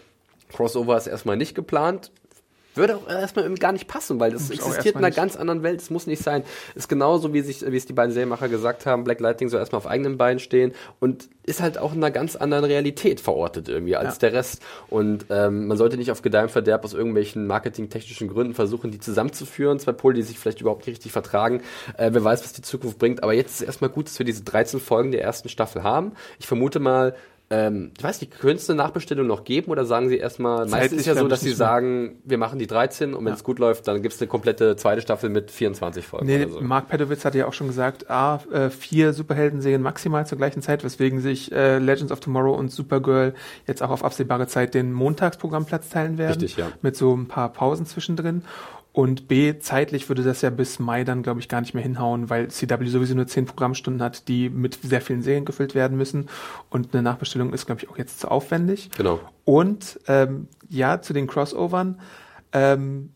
Crossover 0.51 0.97
ist 0.97 1.07
erstmal 1.07 1.37
nicht 1.37 1.55
geplant. 1.55 2.11
Würde 2.75 2.97
auch 2.97 3.07
erstmal 3.09 3.49
gar 3.55 3.71
nicht 3.71 3.87
passen, 3.87 4.19
weil 4.19 4.31
das 4.31 4.49
existiert 4.49 4.95
in 4.95 4.97
einer 4.97 5.07
nicht. 5.07 5.15
ganz 5.15 5.37
anderen 5.37 5.63
Welt. 5.63 5.79
Es 5.79 5.89
muss 5.89 6.07
nicht 6.07 6.21
sein. 6.21 6.43
Ist 6.75 6.89
genauso, 6.89 7.33
wie, 7.33 7.39
sich, 7.41 7.65
wie 7.65 7.77
es 7.77 7.85
die 7.85 7.93
beiden 7.93 8.11
Serienmacher 8.11 8.49
gesagt 8.49 8.85
haben. 8.85 9.05
Black 9.05 9.21
Lightning 9.21 9.47
soll 9.47 9.61
erstmal 9.61 9.77
auf 9.77 9.87
eigenen 9.87 10.17
Beinen 10.17 10.39
stehen 10.39 10.73
und 10.99 11.29
ist 11.43 11.61
halt 11.61 11.77
auch 11.77 11.93
in 11.93 11.99
einer 12.03 12.11
ganz 12.11 12.35
anderen 12.35 12.65
Realität 12.65 13.21
verortet 13.21 13.69
irgendwie 13.69 13.95
als 13.95 14.15
ja. 14.15 14.19
der 14.19 14.33
Rest. 14.33 14.61
Und 14.89 15.27
ähm, 15.29 15.67
man 15.67 15.77
sollte 15.77 15.95
nicht 15.95 16.11
auf 16.11 16.21
Gedeih 16.21 16.43
und 16.43 16.51
Verderb 16.51 16.83
aus 16.83 16.93
irgendwelchen 16.93 17.47
marketingtechnischen 17.47 18.27
Gründen 18.27 18.53
versuchen, 18.53 18.91
die 18.91 18.99
zusammenzuführen. 18.99 19.79
Zwei 19.79 19.93
Pole, 19.93 20.15
die 20.15 20.23
sich 20.23 20.37
vielleicht 20.37 20.59
überhaupt 20.59 20.81
nicht 20.81 20.95
richtig 20.95 21.13
vertragen. 21.13 21.61
Äh, 21.97 22.09
wer 22.11 22.25
weiß, 22.25 22.43
was 22.43 22.51
die 22.51 22.61
Zukunft 22.61 22.99
bringt. 22.99 23.23
Aber 23.23 23.33
jetzt 23.33 23.51
ist 23.51 23.61
es 23.61 23.67
erstmal 23.67 23.89
gut, 23.89 24.07
dass 24.07 24.19
wir 24.19 24.25
diese 24.25 24.43
13 24.43 24.81
Folgen 24.81 25.11
der 25.11 25.21
ersten 25.21 25.47
Staffel 25.47 25.83
haben. 25.83 26.11
Ich 26.39 26.47
vermute 26.47 26.81
mal, 26.81 27.15
ähm, 27.49 27.91
ich 27.97 28.03
weiß 28.03 28.21
nicht, 28.21 28.39
könnte 28.39 28.55
es 28.55 28.69
eine 28.69 28.77
Nachbestellung 28.77 29.27
noch 29.27 29.43
geben 29.43 29.71
oder 29.71 29.86
sagen 29.86 30.10
Sie 30.10 30.17
erstmal, 30.17 30.65
meistens 30.67 31.01
ist 31.01 31.05
ja 31.05 31.15
so, 31.15 31.27
dass 31.27 31.41
Sie 31.41 31.53
sagen, 31.53 32.19
wir 32.23 32.38
machen 32.38 32.58
die 32.58 32.65
13 32.65 33.13
und 33.13 33.23
wenn 33.23 33.34
es 33.34 33.43
gut 33.43 33.60
läuft, 33.60 33.88
dann 33.88 34.01
gibt 34.01 34.15
es 34.15 34.21
eine 34.21 34.27
komplette 34.27 34.75
zweite 34.75 35.01
Staffel 35.01 35.29
mit 35.29 35.51
24 35.51 36.05
Folgen. 36.05 36.25
Nee, 36.25 36.47
so. 36.47 36.62
Mark 36.62 36.89
Pedowitz 36.89 37.23
hatte 37.23 37.38
ja 37.38 37.47
auch 37.47 37.53
schon 37.53 37.67
gesagt, 37.67 38.10
ah, 38.10 38.39
vier 38.69 39.13
Superhelden-Serien 39.13 39.81
maximal 39.81 40.25
zur 40.25 40.38
gleichen 40.38 40.62
Zeit, 40.62 40.84
weswegen 40.84 41.19
sich 41.19 41.51
äh, 41.51 41.77
Legends 41.77 42.12
of 42.12 42.19
Tomorrow 42.19 42.55
und 42.55 42.71
Supergirl 42.71 43.36
jetzt 43.67 43.84
auch 43.84 43.91
auf 43.91 44.03
absehbare 44.03 44.47
Zeit 44.47 44.73
den 44.73 44.91
Montagsprogrammplatz 44.91 45.89
teilen 45.89 46.17
werden. 46.17 46.39
Richtig, 46.39 46.58
ja. 46.58 46.71
Mit 46.81 46.95
so 46.95 47.15
ein 47.15 47.27
paar 47.27 47.49
Pausen 47.49 47.86
zwischendrin. 47.86 48.43
Und 48.95 49.27
B, 49.27 49.60
zeitlich 49.60 50.08
würde 50.08 50.23
das 50.23 50.41
ja 50.41 50.49
bis 50.49 50.79
Mai 50.79 51.03
dann, 51.03 51.21
glaube 51.21 51.41
ich, 51.41 51.49
gar 51.49 51.60
nicht 51.60 51.73
mehr 51.73 51.84
hinhauen, 51.84 52.29
weil 52.29 52.47
CW 52.47 52.86
sowieso 52.86 53.13
nur 53.13 53.27
zehn 53.27 53.45
Programmstunden 53.45 54.01
hat, 54.01 54.29
die 54.29 54.49
mit 54.49 54.79
sehr 54.84 55.01
vielen 55.01 55.21
Serien 55.21 55.43
gefüllt 55.43 55.75
werden 55.75 55.97
müssen. 55.97 56.29
Und 56.69 56.93
eine 56.93 57.03
Nachbestellung 57.03 57.51
ist, 57.51 57.65
glaube 57.65 57.81
ich, 57.81 57.89
auch 57.89 57.97
jetzt 57.97 58.21
zu 58.21 58.31
aufwendig. 58.31 58.89
Genau. 58.95 59.19
Und 59.43 59.99
ähm, 60.08 60.47
ja, 60.69 61.01
zu 61.01 61.12
den 61.12 61.27
Crossovern. 61.27 61.99
Ähm, 62.53 63.10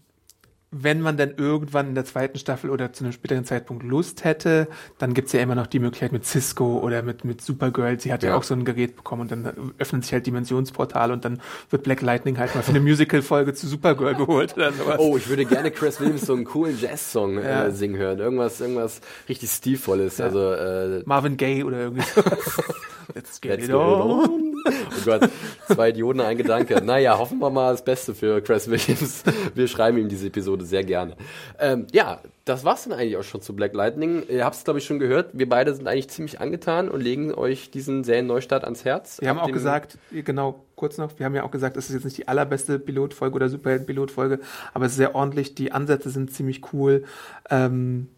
wenn 0.71 1.01
man 1.01 1.17
dann 1.17 1.33
irgendwann 1.35 1.89
in 1.89 1.95
der 1.95 2.05
zweiten 2.05 2.37
Staffel 2.37 2.69
oder 2.69 2.93
zu 2.93 3.03
einem 3.03 3.11
späteren 3.11 3.43
Zeitpunkt 3.43 3.83
Lust 3.83 4.23
hätte, 4.23 4.67
dann 4.99 5.15
gibt's 5.15 5.33
ja 5.33 5.41
immer 5.41 5.55
noch 5.55 5.65
die 5.65 5.79
Möglichkeit 5.79 6.11
mit 6.11 6.25
Cisco 6.25 6.79
oder 6.79 7.01
mit, 7.01 7.25
mit 7.25 7.41
Supergirl. 7.41 7.99
Sie 7.99 8.13
hat 8.13 8.21
ja. 8.21 8.29
ja 8.29 8.35
auch 8.35 8.43
so 8.43 8.53
ein 8.53 8.65
Gerät 8.65 8.95
bekommen 8.95 9.23
und 9.23 9.31
dann 9.31 9.73
öffnen 9.79 10.03
sich 10.03 10.13
halt 10.13 10.27
Dimensionsportale 10.27 11.11
und 11.11 11.25
dann 11.25 11.41
wird 11.71 11.83
Black 11.83 12.01
Lightning 12.01 12.37
halt 12.37 12.53
mal 12.53 12.61
für 12.61 12.69
eine 12.69 12.81
Musical-Folge 12.81 13.55
zu 13.55 13.67
Supergirl 13.67 14.13
geholt 14.13 14.55
oder 14.55 14.71
sowas. 14.71 14.99
Oh, 14.99 15.17
ich 15.17 15.27
würde 15.27 15.45
gerne 15.45 15.71
Chris 15.71 15.99
Williams 15.99 16.21
so 16.21 16.33
einen 16.33 16.45
coolen 16.45 16.77
Jazz-Song 16.79 17.39
äh, 17.39 17.43
ja. 17.43 17.65
äh, 17.65 17.71
singen 17.71 17.97
hören. 17.97 18.19
Irgendwas, 18.19 18.61
irgendwas 18.61 19.01
richtig 19.27 19.49
stilvolles. 19.49 20.19
Ja. 20.19 20.25
Also, 20.25 20.53
äh, 20.53 21.01
Marvin 21.05 21.37
Gaye 21.37 21.63
oder 21.63 21.79
irgendwie 21.79 22.03
sowas. 22.15 22.61
Let's 23.15 23.41
get, 23.41 23.51
Let's 23.51 23.63
it, 23.65 23.67
get 23.67 23.75
on. 23.75 24.21
it 24.21 24.29
on. 24.29 24.49
Oh 24.67 25.05
Gott, 25.05 25.29
zwei 25.67 25.89
Idioten, 25.89 26.21
ein 26.21 26.37
Gedanke. 26.37 26.81
Naja, 26.83 27.17
hoffen 27.17 27.39
wir 27.39 27.49
mal 27.49 27.71
das 27.71 27.83
Beste 27.83 28.13
für 28.13 28.41
Chris 28.41 28.69
Williams. 28.69 29.23
Wir 29.55 29.67
schreiben 29.67 29.97
ihm 29.97 30.09
diese 30.09 30.27
Episode 30.27 30.65
sehr 30.65 30.83
gerne. 30.83 31.15
Ähm, 31.59 31.87
ja, 31.91 32.19
das 32.45 32.65
war's 32.65 32.83
dann 32.83 32.93
eigentlich 32.93 33.17
auch 33.17 33.23
schon 33.23 33.41
zu 33.41 33.55
Black 33.55 33.73
Lightning. 33.73 34.23
Ihr 34.27 34.43
habt 34.45 34.55
es, 34.55 34.63
glaube 34.63 34.79
ich, 34.79 34.85
schon 34.85 34.99
gehört. 34.99 35.29
Wir 35.33 35.47
beide 35.47 35.73
sind 35.73 35.87
eigentlich 35.87 36.09
ziemlich 36.09 36.39
angetan 36.39 36.89
und 36.89 37.01
legen 37.01 37.33
euch 37.33 37.71
diesen 37.71 38.03
Serienneustart 38.03 38.63
ans 38.63 38.85
Herz. 38.85 39.21
Wir 39.21 39.29
haben 39.29 39.39
auch 39.39 39.51
gesagt, 39.51 39.97
genau, 40.11 40.65
kurz 40.75 40.97
noch, 40.97 41.17
wir 41.17 41.25
haben 41.25 41.35
ja 41.35 41.43
auch 41.43 41.51
gesagt, 41.51 41.77
es 41.77 41.89
ist 41.89 41.95
jetzt 41.95 42.05
nicht 42.05 42.17
die 42.17 42.27
allerbeste 42.27 42.79
Pilotfolge 42.79 43.35
oder 43.35 43.49
Superhelden-Pilotfolge, 43.49 44.39
aber 44.73 44.85
es 44.85 44.91
ist 44.91 44.97
sehr 44.97 45.15
ordentlich. 45.15 45.55
Die 45.55 45.71
Ansätze 45.71 46.09
sind 46.09 46.31
ziemlich 46.31 46.73
cool. 46.73 47.05
Ähm, 47.49 48.09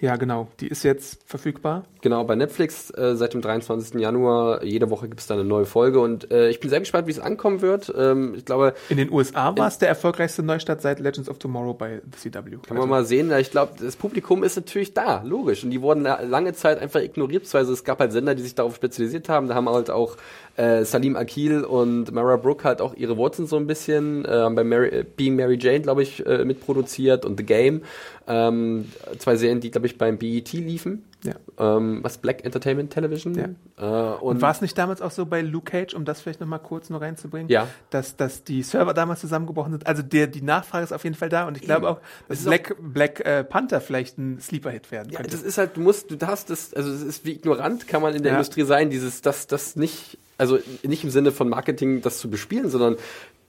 ja, 0.00 0.16
genau. 0.16 0.48
Die 0.60 0.68
ist 0.68 0.82
jetzt 0.82 1.22
verfügbar. 1.24 1.84
Genau, 2.02 2.22
bei 2.24 2.36
Netflix 2.36 2.90
äh, 2.90 3.16
seit 3.16 3.34
dem 3.34 3.40
23. 3.40 3.98
Januar. 3.98 4.62
Jede 4.62 4.90
Woche 4.90 5.08
gibt 5.08 5.20
es 5.20 5.26
da 5.26 5.34
eine 5.34 5.44
neue 5.44 5.64
Folge 5.64 6.00
und 6.00 6.30
äh, 6.30 6.50
ich 6.50 6.60
bin 6.60 6.70
sehr 6.70 6.80
gespannt, 6.80 7.06
wie 7.06 7.12
es 7.12 7.18
ankommen 7.18 7.62
wird. 7.62 7.92
Ähm, 7.96 8.34
ich 8.36 8.44
glaube, 8.44 8.74
in 8.88 8.98
den 8.98 9.10
USA 9.10 9.56
war 9.56 9.68
es 9.68 9.78
der 9.78 9.88
erfolgreichste 9.88 10.42
Neustart 10.42 10.82
seit 10.82 11.00
Legends 11.00 11.28
of 11.28 11.38
Tomorrow 11.38 11.74
bei 11.74 12.02
The 12.04 12.30
CW. 12.30 12.50
Kann 12.50 12.60
also. 12.68 12.74
man 12.74 12.88
mal 12.88 13.04
sehen. 13.04 13.32
Ich 13.38 13.50
glaube, 13.50 13.72
das 13.82 13.96
Publikum 13.96 14.44
ist 14.44 14.56
natürlich 14.56 14.92
da, 14.92 15.22
logisch. 15.22 15.64
Und 15.64 15.70
die 15.70 15.80
wurden 15.80 16.02
lange 16.02 16.52
Zeit 16.52 16.78
einfach 16.78 17.00
ignoriert. 17.00 17.52
Also 17.54 17.72
es 17.72 17.82
gab 17.82 17.98
halt 17.98 18.12
Sender, 18.12 18.34
die 18.34 18.42
sich 18.42 18.54
darauf 18.54 18.76
spezialisiert 18.76 19.28
haben. 19.28 19.48
Da 19.48 19.54
haben 19.54 19.68
halt 19.68 19.90
auch 19.90 20.16
äh, 20.56 20.84
Salim 20.84 21.16
Akil 21.16 21.64
und 21.64 22.12
Mara 22.12 22.36
Brooke 22.36 22.64
halt 22.64 22.80
auch 22.80 22.94
ihre 22.94 23.16
Wurzeln 23.16 23.46
so 23.46 23.56
ein 23.56 23.66
bisschen 23.66 24.24
äh, 24.24 24.48
bei 24.54 24.64
Mary, 24.64 24.88
äh, 24.88 25.04
Being 25.04 25.36
Mary 25.36 25.58
Jane, 25.60 25.80
glaube 25.80 26.02
ich, 26.02 26.24
äh, 26.26 26.44
mitproduziert 26.44 27.24
und 27.24 27.36
The 27.38 27.44
Game. 27.44 27.82
Ähm, 28.28 28.90
zwei 29.18 29.36
Serien, 29.36 29.60
die, 29.60 29.70
glaube 29.70 29.86
ich, 29.86 29.98
beim 29.98 30.18
BET 30.18 30.52
liefen. 30.52 31.04
Ja. 31.22 31.34
Ähm, 31.58 32.00
was 32.02 32.18
Black 32.18 32.44
Entertainment 32.44 32.92
Television. 32.92 33.34
Ja. 33.34 34.14
Äh, 34.14 34.14
und, 34.16 34.36
Und 34.36 34.42
war 34.42 34.50
es 34.52 34.60
nicht 34.60 34.76
damals 34.78 35.00
auch 35.02 35.10
so 35.10 35.26
bei 35.26 35.42
Luke 35.42 35.70
Cage, 35.70 35.94
um 35.94 36.04
das 36.04 36.20
vielleicht 36.20 36.40
nochmal 36.40 36.58
kurz 36.60 36.88
nur 36.90 37.00
reinzubringen, 37.00 37.48
Ja. 37.48 37.68
dass, 37.90 38.16
dass 38.16 38.44
die 38.44 38.62
Server 38.62 38.94
damals 38.94 39.20
zusammengebrochen 39.20 39.72
sind? 39.72 39.86
Also 39.86 40.02
der, 40.02 40.26
die 40.26 40.42
Nachfrage 40.42 40.84
ist 40.84 40.92
auf 40.92 41.04
jeden 41.04 41.16
Fall 41.16 41.28
da 41.28 41.46
und 41.46 41.56
ich 41.56 41.62
glaube 41.64 41.88
auch, 41.88 41.98
dass 42.28 42.44
Black, 42.44 42.76
Black 42.80 43.20
äh, 43.26 43.44
Panther 43.44 43.80
vielleicht 43.80 44.18
ein 44.18 44.40
Sleeper-Hit 44.40 44.90
werden 44.90 45.10
Ja, 45.10 45.18
könnte. 45.18 45.32
das 45.32 45.42
ist 45.42 45.58
halt, 45.58 45.76
du 45.76 45.80
musst, 45.80 46.10
du 46.10 46.16
darfst 46.16 46.50
das, 46.50 46.74
also 46.74 46.90
es 46.92 47.02
ist 47.02 47.24
wie 47.24 47.32
ignorant 47.32 47.86
kann 47.88 48.02
man 48.02 48.14
in 48.14 48.22
der 48.22 48.32
Ja. 48.32 48.38
Industrie 48.38 48.62
sein, 48.64 48.90
dieses, 48.90 49.20
das, 49.22 49.46
das 49.46 49.76
nicht, 49.76 50.18
also 50.38 50.58
nicht 50.82 51.04
im 51.04 51.10
Sinne 51.10 51.32
von 51.32 51.48
Marketing 51.48 52.02
das 52.02 52.18
zu 52.18 52.30
bespielen, 52.30 52.68
sondern 52.68 52.96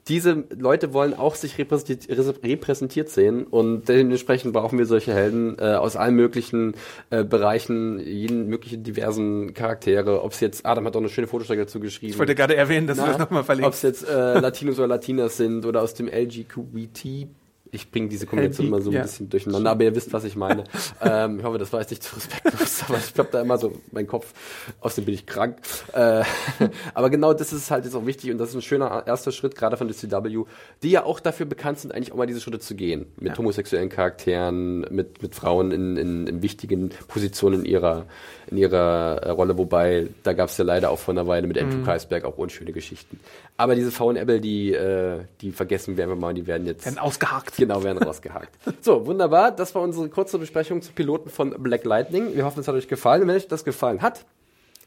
diese 0.08 0.44
Leute 0.56 0.94
wollen 0.94 1.12
auch 1.12 1.34
sich 1.34 1.58
repräsentiert, 1.58 3.10
sehen 3.10 3.44
und 3.44 3.88
dementsprechend 3.88 4.54
brauchen 4.54 4.78
wir 4.78 4.86
solche 4.86 5.12
Helden 5.12 5.58
äh, 5.58 5.74
aus 5.74 5.96
allen 5.96 6.14
möglichen 6.14 6.74
äh, 7.10 7.24
Bereichen, 7.24 8.00
jeden 8.00 8.48
möglichen 8.48 8.82
diversen 8.82 9.52
Charaktere. 9.52 10.22
Ob 10.22 10.32
es 10.32 10.40
jetzt, 10.40 10.64
Adam 10.64 10.86
hat 10.86 10.96
auch 10.96 11.00
eine 11.00 11.10
schöne 11.10 11.26
Fotostrecke 11.26 11.62
dazu 11.62 11.78
geschrieben. 11.78 12.12
ich 12.12 12.18
wollte 12.18 12.34
gerade 12.34 12.56
erwähnen, 12.56 12.86
dass 12.86 12.96
du 12.98 13.04
das 13.04 13.18
nochmal 13.18 13.40
Ob 13.40 13.46
verlinkst. 13.46 13.76
es 13.76 13.82
jetzt 13.82 14.08
äh, 14.08 14.38
Latinos 14.40 14.78
oder 14.78 14.88
Latinas 14.88 15.36
sind 15.36 15.66
oder 15.66 15.82
aus 15.82 15.92
dem 15.92 16.08
LGQBT. 16.08 17.28
Ich 17.70 17.90
bringe 17.90 18.08
diese 18.08 18.26
Kombination 18.26 18.66
immer 18.66 18.80
so 18.80 18.90
ein 18.90 18.94
ja. 18.94 19.02
bisschen 19.02 19.28
durcheinander, 19.28 19.70
aber 19.70 19.84
ihr 19.84 19.94
wisst, 19.94 20.12
was 20.12 20.24
ich 20.24 20.36
meine. 20.36 20.64
ähm, 21.00 21.38
ich 21.38 21.44
hoffe, 21.44 21.58
das 21.58 21.72
war 21.72 21.80
jetzt 21.80 21.90
nicht 21.90 22.02
zu 22.02 22.16
respektlos, 22.16 22.84
aber 22.88 22.98
ich 22.98 23.14
glaube 23.14 23.30
da 23.32 23.40
immer 23.40 23.58
so 23.58 23.72
mein 23.92 24.06
Kopf, 24.06 24.32
außerdem 24.80 25.06
bin 25.06 25.14
ich 25.14 25.26
krank. 25.26 25.58
Äh, 25.92 26.22
aber 26.94 27.10
genau 27.10 27.32
das 27.32 27.52
ist 27.52 27.70
halt 27.70 27.84
jetzt 27.84 27.94
auch 27.94 28.06
wichtig 28.06 28.30
und 28.30 28.38
das 28.38 28.50
ist 28.50 28.54
ein 28.56 28.62
schöner 28.62 29.04
erster 29.06 29.32
Schritt, 29.32 29.54
gerade 29.54 29.76
von 29.76 29.88
DCW, 29.88 30.44
die 30.82 30.90
ja 30.90 31.04
auch 31.04 31.20
dafür 31.20 31.46
bekannt 31.46 31.80
sind, 31.80 31.92
eigentlich 31.92 32.12
auch 32.12 32.16
mal 32.16 32.26
diese 32.26 32.40
Schritte 32.40 32.58
zu 32.58 32.74
gehen. 32.74 33.06
Mit 33.18 33.32
Ja. 33.32 33.38
homosexuellen 33.38 33.88
Charakteren, 33.88 34.80
mit, 34.90 35.22
mit 35.22 35.34
Frauen 35.34 35.70
in, 35.72 35.96
in, 35.96 36.26
in 36.26 36.42
wichtigen 36.42 36.90
Positionen 37.08 37.60
in 37.60 37.66
ihrer, 37.66 38.06
in 38.50 38.56
ihrer 38.56 39.22
äh, 39.22 39.30
Rolle, 39.30 39.58
wobei 39.58 40.08
da 40.22 40.32
gab 40.32 40.48
es 40.48 40.56
ja 40.56 40.64
leider 40.64 40.90
auch 40.90 40.98
vor 40.98 41.14
einer 41.14 41.26
Weile 41.26 41.46
mit 41.46 41.58
Andrew 41.58 41.84
Kreisberg 41.84 42.24
auch 42.24 42.38
unschöne 42.38 42.72
Geschichten. 42.72 43.20
Aber 43.56 43.74
diese 43.74 43.90
Frauen 43.90 44.16
Ebel, 44.16 44.40
die, 44.40 44.72
äh, 44.72 45.20
die 45.40 45.52
vergessen 45.52 45.96
wir 45.96 46.06
mal, 46.14 46.34
die 46.34 46.46
werden 46.46 46.66
jetzt 46.66 46.84
Werden 46.84 46.98
ausgehakt. 46.98 47.57
Genau, 47.58 47.82
werden 47.82 47.98
rausgehakt. 47.98 48.56
So, 48.80 49.06
wunderbar. 49.06 49.50
Das 49.50 49.74
war 49.74 49.82
unsere 49.82 50.08
kurze 50.08 50.38
Besprechung 50.38 50.80
zu 50.80 50.92
Piloten 50.92 51.28
von 51.28 51.50
Black 51.62 51.84
Lightning. 51.84 52.34
Wir 52.34 52.44
hoffen, 52.44 52.60
es 52.60 52.68
hat 52.68 52.74
euch 52.74 52.88
gefallen. 52.88 53.22
Und 53.22 53.28
wenn 53.28 53.36
euch 53.36 53.48
das 53.48 53.64
gefallen 53.64 54.00
hat, 54.00 54.24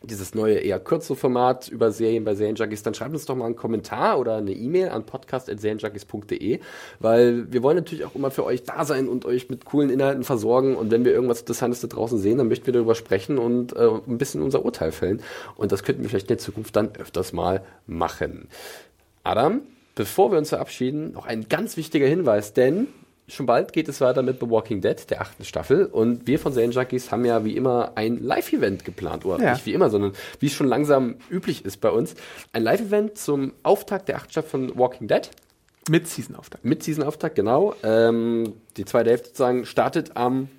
dieses 0.03 0.33
neue 0.33 0.55
eher 0.55 0.79
kürzere 0.79 1.15
Format 1.15 1.67
über 1.67 1.91
Serien 1.91 2.23
bei 2.23 2.33
Serienjunkies, 2.33 2.81
dann 2.81 2.93
schreibt 2.93 3.13
uns 3.13 3.25
doch 3.25 3.35
mal 3.35 3.45
einen 3.45 3.55
Kommentar 3.55 4.17
oder 4.17 4.37
eine 4.37 4.51
E-Mail 4.51 4.89
an 4.89 5.05
podcast.serienjunkies.de, 5.05 6.59
weil 6.99 7.51
wir 7.51 7.61
wollen 7.61 7.77
natürlich 7.77 8.05
auch 8.05 8.15
immer 8.15 8.31
für 8.31 8.43
euch 8.43 8.63
da 8.63 8.83
sein 8.83 9.07
und 9.07 9.25
euch 9.25 9.49
mit 9.49 9.65
coolen 9.65 9.91
Inhalten 9.91 10.23
versorgen 10.23 10.75
und 10.75 10.89
wenn 10.89 11.05
wir 11.05 11.11
irgendwas 11.11 11.41
Interessantes 11.41 11.81
da 11.81 11.87
draußen 11.87 12.17
sehen, 12.17 12.39
dann 12.39 12.47
möchten 12.47 12.65
wir 12.65 12.73
darüber 12.73 12.95
sprechen 12.95 13.37
und 13.37 13.75
äh, 13.75 13.89
ein 14.07 14.17
bisschen 14.17 14.41
unser 14.41 14.65
Urteil 14.65 14.91
fällen 14.91 15.21
und 15.55 15.71
das 15.71 15.83
könnten 15.83 16.01
wir 16.01 16.09
vielleicht 16.09 16.31
in 16.31 16.35
der 16.35 16.39
Zukunft 16.39 16.75
dann 16.75 16.95
öfters 16.95 17.31
mal 17.31 17.63
machen. 17.85 18.47
Adam, 19.23 19.61
bevor 20.01 20.31
wir 20.31 20.39
uns 20.39 20.49
verabschieden, 20.49 21.11
noch 21.11 21.27
ein 21.27 21.47
ganz 21.47 21.77
wichtiger 21.77 22.07
Hinweis, 22.07 22.53
denn 22.53 22.87
schon 23.27 23.45
bald 23.45 23.71
geht 23.71 23.87
es 23.87 24.01
weiter 24.01 24.23
mit 24.23 24.39
The 24.39 24.49
Walking 24.49 24.81
Dead, 24.81 24.97
der 25.11 25.21
achten 25.21 25.45
Staffel. 25.45 25.85
Und 25.85 26.25
wir 26.25 26.39
von 26.39 26.53
Serien 26.53 26.71
Junkies 26.71 27.11
haben 27.11 27.23
ja 27.23 27.45
wie 27.45 27.55
immer 27.55 27.91
ein 27.93 28.17
Live-Event 28.17 28.83
geplant. 28.83 29.25
Oder 29.25 29.43
Ja. 29.43 29.53
nicht 29.53 29.67
wie 29.67 29.73
immer, 29.73 29.91
sondern 29.91 30.13
wie 30.39 30.47
es 30.47 30.53
schon 30.53 30.65
langsam 30.67 31.17
üblich 31.29 31.63
ist 31.65 31.77
bei 31.81 31.91
uns. 31.91 32.15
Ein 32.51 32.63
Live-Event 32.63 33.15
zum 33.19 33.53
Auftakt 33.61 34.07
der 34.07 34.15
achten 34.15 34.31
Staffel 34.31 34.49
von 34.49 34.75
Walking 34.79 35.07
Dead. 35.07 35.29
Mit 35.87 36.07
Season-Auftakt. 36.07 36.65
Mit 36.65 36.81
Season-Auftakt, 36.81 37.35
genau. 37.35 37.75
Ähm, 37.83 38.53
die 38.77 38.85
zweite 38.85 39.11
Hälfte 39.11 39.27
sozusagen 39.27 39.65
startet 39.67 40.17
am 40.17 40.49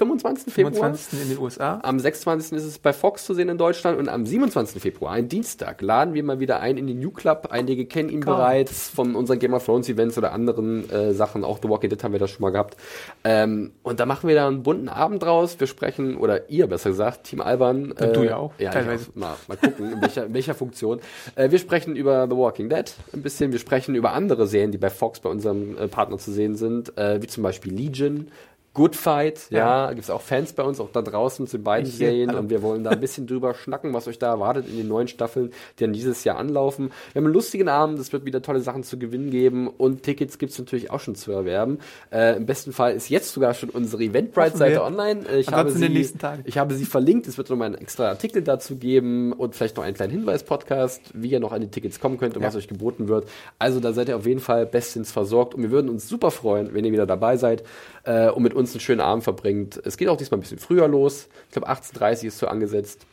25. 0.00 0.52
Februar. 0.54 0.72
25. 0.72 1.22
in 1.22 1.28
den 1.28 1.38
USA. 1.38 1.78
Am 1.82 2.00
26. 2.00 2.56
ist 2.56 2.64
es 2.64 2.78
bei 2.78 2.94
Fox 2.94 3.26
zu 3.26 3.34
sehen 3.34 3.50
in 3.50 3.58
Deutschland 3.58 3.98
und 3.98 4.08
am 4.08 4.24
27. 4.24 4.80
Februar, 4.80 5.12
ein 5.12 5.28
Dienstag, 5.28 5.82
laden 5.82 6.14
wir 6.14 6.24
mal 6.24 6.40
wieder 6.40 6.60
ein 6.60 6.78
in 6.78 6.86
den 6.86 6.98
New 6.98 7.10
Club. 7.10 7.48
Einige 7.50 7.84
kennen 7.84 8.08
ihn 8.08 8.22
Komm. 8.22 8.36
bereits 8.36 8.88
von 8.88 9.14
unseren 9.14 9.38
Game 9.38 9.52
of 9.52 9.64
Thrones 9.64 9.90
Events 9.90 10.16
oder 10.16 10.32
anderen 10.32 10.88
äh, 10.88 11.12
Sachen. 11.12 11.44
Auch 11.44 11.58
The 11.62 11.68
Walking 11.68 11.90
Dead 11.90 12.02
haben 12.02 12.12
wir 12.12 12.18
das 12.18 12.30
schon 12.30 12.40
mal 12.40 12.50
gehabt. 12.50 12.78
Ähm, 13.24 13.72
und 13.82 14.00
da 14.00 14.06
machen 14.06 14.26
wir 14.26 14.34
da 14.34 14.48
einen 14.48 14.62
bunten 14.62 14.88
Abend 14.88 15.22
draus. 15.22 15.60
Wir 15.60 15.66
sprechen, 15.66 16.16
oder 16.16 16.48
ihr 16.48 16.66
besser 16.66 16.90
gesagt, 16.90 17.24
Team 17.24 17.42
Alban. 17.42 17.92
Ja, 18.00 18.06
du 18.06 18.22
ja 18.22 18.36
auch, 18.36 18.52
Ja, 18.58 18.70
teilweise. 18.70 19.10
Auch. 19.10 19.16
Mal, 19.16 19.36
mal 19.48 19.56
gucken, 19.58 19.92
in 19.92 20.00
welcher, 20.00 20.24
in 20.26 20.34
welcher 20.34 20.54
Funktion. 20.54 21.00
Äh, 21.34 21.50
wir 21.50 21.58
sprechen 21.58 21.94
über 21.94 22.26
The 22.26 22.36
Walking 22.36 22.70
Dead 22.70 22.90
ein 23.12 23.20
bisschen. 23.20 23.52
Wir 23.52 23.58
sprechen 23.58 23.94
über 23.94 24.14
andere 24.14 24.46
Serien, 24.46 24.72
die 24.72 24.78
bei 24.78 24.88
Fox, 24.88 25.20
bei 25.20 25.28
unserem 25.28 25.76
äh, 25.76 25.88
Partner 25.88 26.16
zu 26.16 26.32
sehen 26.32 26.56
sind, 26.56 26.96
äh, 26.96 27.20
wie 27.20 27.26
zum 27.26 27.42
Beispiel 27.42 27.74
Legion. 27.74 28.28
Good 28.72 28.94
Fight, 28.94 29.48
ja, 29.50 29.86
Ja. 29.86 29.88
gibt 29.90 30.04
es 30.04 30.10
auch 30.10 30.20
Fans 30.20 30.52
bei 30.52 30.62
uns, 30.62 30.78
auch 30.78 30.90
da 30.92 31.02
draußen 31.02 31.48
zu 31.48 31.58
beiden 31.58 31.88
Ich 31.88 31.96
Serien 31.96 32.32
und 32.36 32.50
wir 32.50 32.62
wollen 32.62 32.84
da 32.84 32.90
ein 32.90 33.00
bisschen 33.00 33.26
drüber 33.26 33.52
schnacken, 33.52 33.92
was 33.94 34.06
euch 34.06 34.20
da 34.20 34.28
erwartet 34.28 34.68
in 34.68 34.76
den 34.76 34.86
neuen 34.86 35.08
Staffeln, 35.08 35.50
die 35.78 35.84
dann 35.84 35.92
dieses 35.92 36.22
Jahr 36.22 36.38
anlaufen. 36.38 36.92
Wir 37.12 37.20
haben 37.20 37.26
einen 37.26 37.34
lustigen 37.34 37.68
Abend, 37.68 37.98
es 37.98 38.12
wird 38.12 38.24
wieder 38.26 38.42
tolle 38.42 38.60
Sachen 38.60 38.84
zu 38.84 38.96
gewinnen 38.96 39.30
geben 39.30 39.66
und 39.66 40.04
Tickets 40.04 40.38
gibt 40.38 40.52
es 40.52 40.58
natürlich 40.60 40.92
auch 40.92 41.00
schon 41.00 41.16
zu 41.16 41.32
erwerben. 41.32 41.78
Äh, 42.12 42.36
Im 42.36 42.46
besten 42.46 42.72
Fall 42.72 42.92
ist 42.94 43.08
jetzt 43.10 43.32
sogar 43.32 43.54
schon 43.54 43.70
unsere 43.70 44.04
Eventbrite-Seite 44.04 44.84
online. 44.84 45.22
Ich 45.22 45.48
Ansonsten 45.48 45.54
habe, 45.56 45.68
in 45.70 45.74
sie, 45.74 45.80
den 45.82 45.92
nächsten 45.94 46.18
Tagen. 46.20 46.42
ich 46.46 46.56
habe 46.56 46.74
sie 46.74 46.84
verlinkt, 46.84 47.26
es 47.26 47.38
wird 47.38 47.50
nochmal 47.50 47.66
einen 47.66 47.74
extra 47.78 48.08
Artikel 48.08 48.40
dazu 48.42 48.76
geben 48.76 49.32
und 49.32 49.56
vielleicht 49.56 49.78
noch 49.78 49.84
einen 49.84 49.96
kleinen 49.96 50.12
Hinweis-Podcast, 50.12 51.02
wie 51.14 51.30
ihr 51.30 51.40
noch 51.40 51.50
an 51.52 51.60
die 51.60 51.68
Tickets 51.68 51.98
kommen 51.98 52.18
könnt 52.18 52.36
und 52.36 52.42
Ja. 52.42 52.48
was 52.48 52.54
euch 52.54 52.68
geboten 52.68 53.08
wird. 53.08 53.26
Also 53.58 53.80
da 53.80 53.92
seid 53.92 54.08
ihr 54.08 54.16
auf 54.16 54.26
jeden 54.26 54.38
Fall 54.40 54.64
bestens 54.64 55.10
versorgt 55.10 55.56
und 55.56 55.62
wir 55.62 55.72
würden 55.72 55.90
uns 55.90 56.08
super 56.08 56.30
freuen, 56.30 56.72
wenn 56.72 56.84
ihr 56.84 56.92
wieder 56.92 57.06
dabei 57.06 57.36
seid 57.36 57.64
äh, 58.04 58.30
und 58.30 58.44
mit 58.44 58.54
uns 58.54 58.59
einen 58.60 58.80
schönen 58.80 59.00
Abend 59.00 59.24
verbringt. 59.24 59.80
Es 59.84 59.96
geht 59.96 60.08
auch 60.08 60.16
diesmal 60.16 60.38
ein 60.38 60.42
bisschen 60.42 60.58
früher 60.58 60.88
los. 60.88 61.28
Ich 61.46 61.52
glaube 61.52 61.68
18.30 61.68 62.26
ist 62.26 62.38
so 62.38 62.46
angesetzt. 62.46 63.06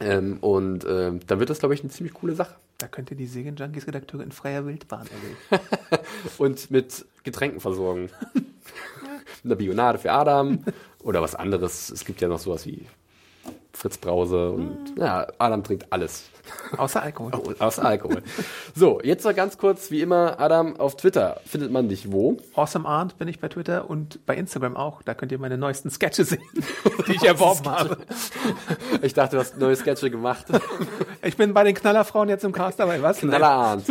Ähm, 0.00 0.38
und 0.40 0.84
äh, 0.84 1.12
da 1.26 1.38
wird 1.38 1.50
das, 1.50 1.58
glaube 1.60 1.74
ich, 1.74 1.80
eine 1.80 1.90
ziemlich 1.90 2.14
coole 2.14 2.34
Sache. 2.34 2.54
Da 2.78 2.88
könnt 2.88 3.10
ihr 3.10 3.16
die 3.16 3.26
Serien-Junkies-Redakteure 3.26 4.22
in 4.22 4.32
freier 4.32 4.66
Wildbahn 4.66 5.06
erleben. 5.06 5.66
Und 6.38 6.70
mit 6.70 7.04
Getränken 7.22 7.60
versorgen. 7.60 8.10
Eine 9.44 9.56
Bionade 9.56 9.98
für 9.98 10.12
Adam 10.12 10.64
oder 11.02 11.20
was 11.20 11.34
anderes. 11.34 11.90
Es 11.90 12.04
gibt 12.04 12.20
ja 12.20 12.28
noch 12.28 12.38
sowas 12.38 12.66
wie 12.66 12.86
Fritz 13.72 13.98
Brause 13.98 14.50
und 14.50 14.94
ja, 14.96 15.26
Adam 15.38 15.64
trinkt 15.64 15.92
alles. 15.92 16.28
Außer 16.76 17.02
Alkohol. 17.02 17.32
Oh, 17.34 17.52
Aus 17.58 17.78
Alkohol. 17.78 18.22
so, 18.74 19.00
jetzt 19.02 19.24
noch 19.24 19.34
ganz 19.34 19.58
kurz, 19.58 19.90
wie 19.90 20.00
immer, 20.00 20.40
Adam, 20.40 20.76
auf 20.76 20.96
Twitter 20.96 21.40
findet 21.46 21.70
man 21.70 21.88
dich 21.88 22.10
wo? 22.12 22.38
Awesome 22.54 22.88
Arndt 22.88 23.18
bin 23.18 23.28
ich 23.28 23.40
bei 23.40 23.48
Twitter 23.48 23.88
und 23.88 24.24
bei 24.26 24.36
Instagram 24.36 24.76
auch. 24.76 25.02
Da 25.02 25.14
könnt 25.14 25.32
ihr 25.32 25.38
meine 25.38 25.58
neuesten 25.58 25.90
Sketche 25.90 26.24
sehen, 26.24 26.42
die 27.06 27.12
ich 27.12 27.22
erworben 27.24 27.66
habe. 27.66 27.98
Ich 29.02 29.14
dachte, 29.14 29.36
du 29.36 29.40
hast 29.40 29.58
neue 29.58 29.76
Sketche 29.76 30.10
gemacht. 30.10 30.46
Ich 31.24 31.36
bin 31.36 31.54
bei 31.54 31.62
den 31.62 31.74
Knallerfrauen 31.76 32.28
jetzt 32.28 32.42
im 32.42 32.50
Cast 32.50 32.80
dabei, 32.80 33.00
was? 33.00 33.18
Knaller 33.18 33.46
Arndt. 33.46 33.84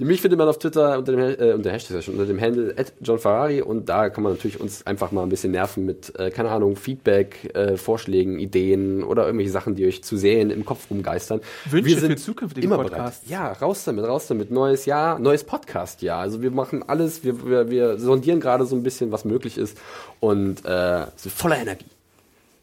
Mich 0.00 0.22
findet 0.22 0.38
man 0.38 0.48
auf 0.48 0.58
Twitter 0.58 0.96
unter 0.96 1.12
dem, 1.12 1.20
äh, 1.20 1.52
unter 1.52 1.70
Hashtag, 1.70 2.08
unter 2.08 2.24
dem 2.24 2.40
Handle 2.40 2.72
at 2.78 2.94
John 3.02 3.18
Ferrari 3.18 3.60
und 3.60 3.90
da 3.90 4.08
kann 4.08 4.24
man 4.24 4.32
natürlich 4.32 4.58
uns 4.58 4.86
einfach 4.86 5.12
mal 5.12 5.22
ein 5.22 5.28
bisschen 5.28 5.52
nerven 5.52 5.84
mit, 5.84 6.18
äh, 6.18 6.30
keine 6.30 6.50
Ahnung, 6.50 6.76
Feedback, 6.76 7.54
äh, 7.54 7.76
Vorschlägen, 7.76 8.38
Ideen 8.38 9.02
oder 9.04 9.26
irgendwelche 9.26 9.52
Sachen, 9.52 9.74
die 9.74 9.86
euch 9.86 10.02
zu 10.02 10.16
Serien 10.16 10.48
im 10.50 10.64
Kopf 10.64 10.90
rumgeistern. 10.90 11.42
Wünsche 11.68 11.97
für 12.06 12.16
zukünftige 12.16 12.66
immer 12.66 12.76
Podcasts. 12.76 13.26
Bereit. 13.26 13.30
Ja, 13.30 13.52
raus 13.52 13.84
damit, 13.84 14.04
raus 14.06 14.26
damit. 14.26 14.50
Neues 14.50 14.86
Jahr, 14.86 15.18
neues 15.18 15.44
Podcast-Jahr. 15.44 16.20
Also 16.20 16.42
wir 16.42 16.50
machen 16.50 16.84
alles, 16.86 17.24
wir, 17.24 17.46
wir, 17.46 17.70
wir 17.70 17.98
sondieren 17.98 18.40
gerade 18.40 18.66
so 18.66 18.76
ein 18.76 18.82
bisschen, 18.82 19.12
was 19.12 19.24
möglich 19.24 19.58
ist 19.58 19.78
und 20.20 20.64
äh, 20.64 21.06
sind 21.16 21.34
voller 21.34 21.58
Energie. 21.58 21.86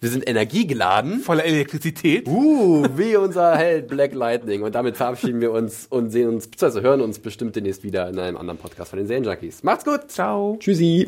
Wir 0.02 0.10
sind 0.12 0.30
energiegeladen. 0.30 1.22
Voller 1.22 1.46
Elektrizität. 1.46 2.28
Uh, 2.28 2.86
wie 2.96 3.16
unser 3.16 3.56
Held 3.56 3.88
Black 3.88 4.14
Lightning. 4.14 4.62
Und 4.62 4.76
damit 4.76 4.98
verabschieden 4.98 5.42
wir 5.42 5.52
uns 5.52 5.88
und 5.90 6.12
sehen 6.12 6.30
uns, 6.30 6.48
beziehungsweise 6.48 6.86
hören 6.86 7.02
uns 7.02 7.18
bestimmt 7.18 7.56
demnächst 7.56 7.84
wieder 7.84 8.08
in 8.10 8.20
einem 8.20 8.38
anderen 8.38 8.60
Podcast 8.60 8.92
von 8.92 8.98
den 8.98 9.08
Serienjunkies. 9.08 9.64
Macht's 9.64 9.86
gut! 9.86 10.12
Ciao. 10.12 10.58
Tschüssi! 10.60 11.08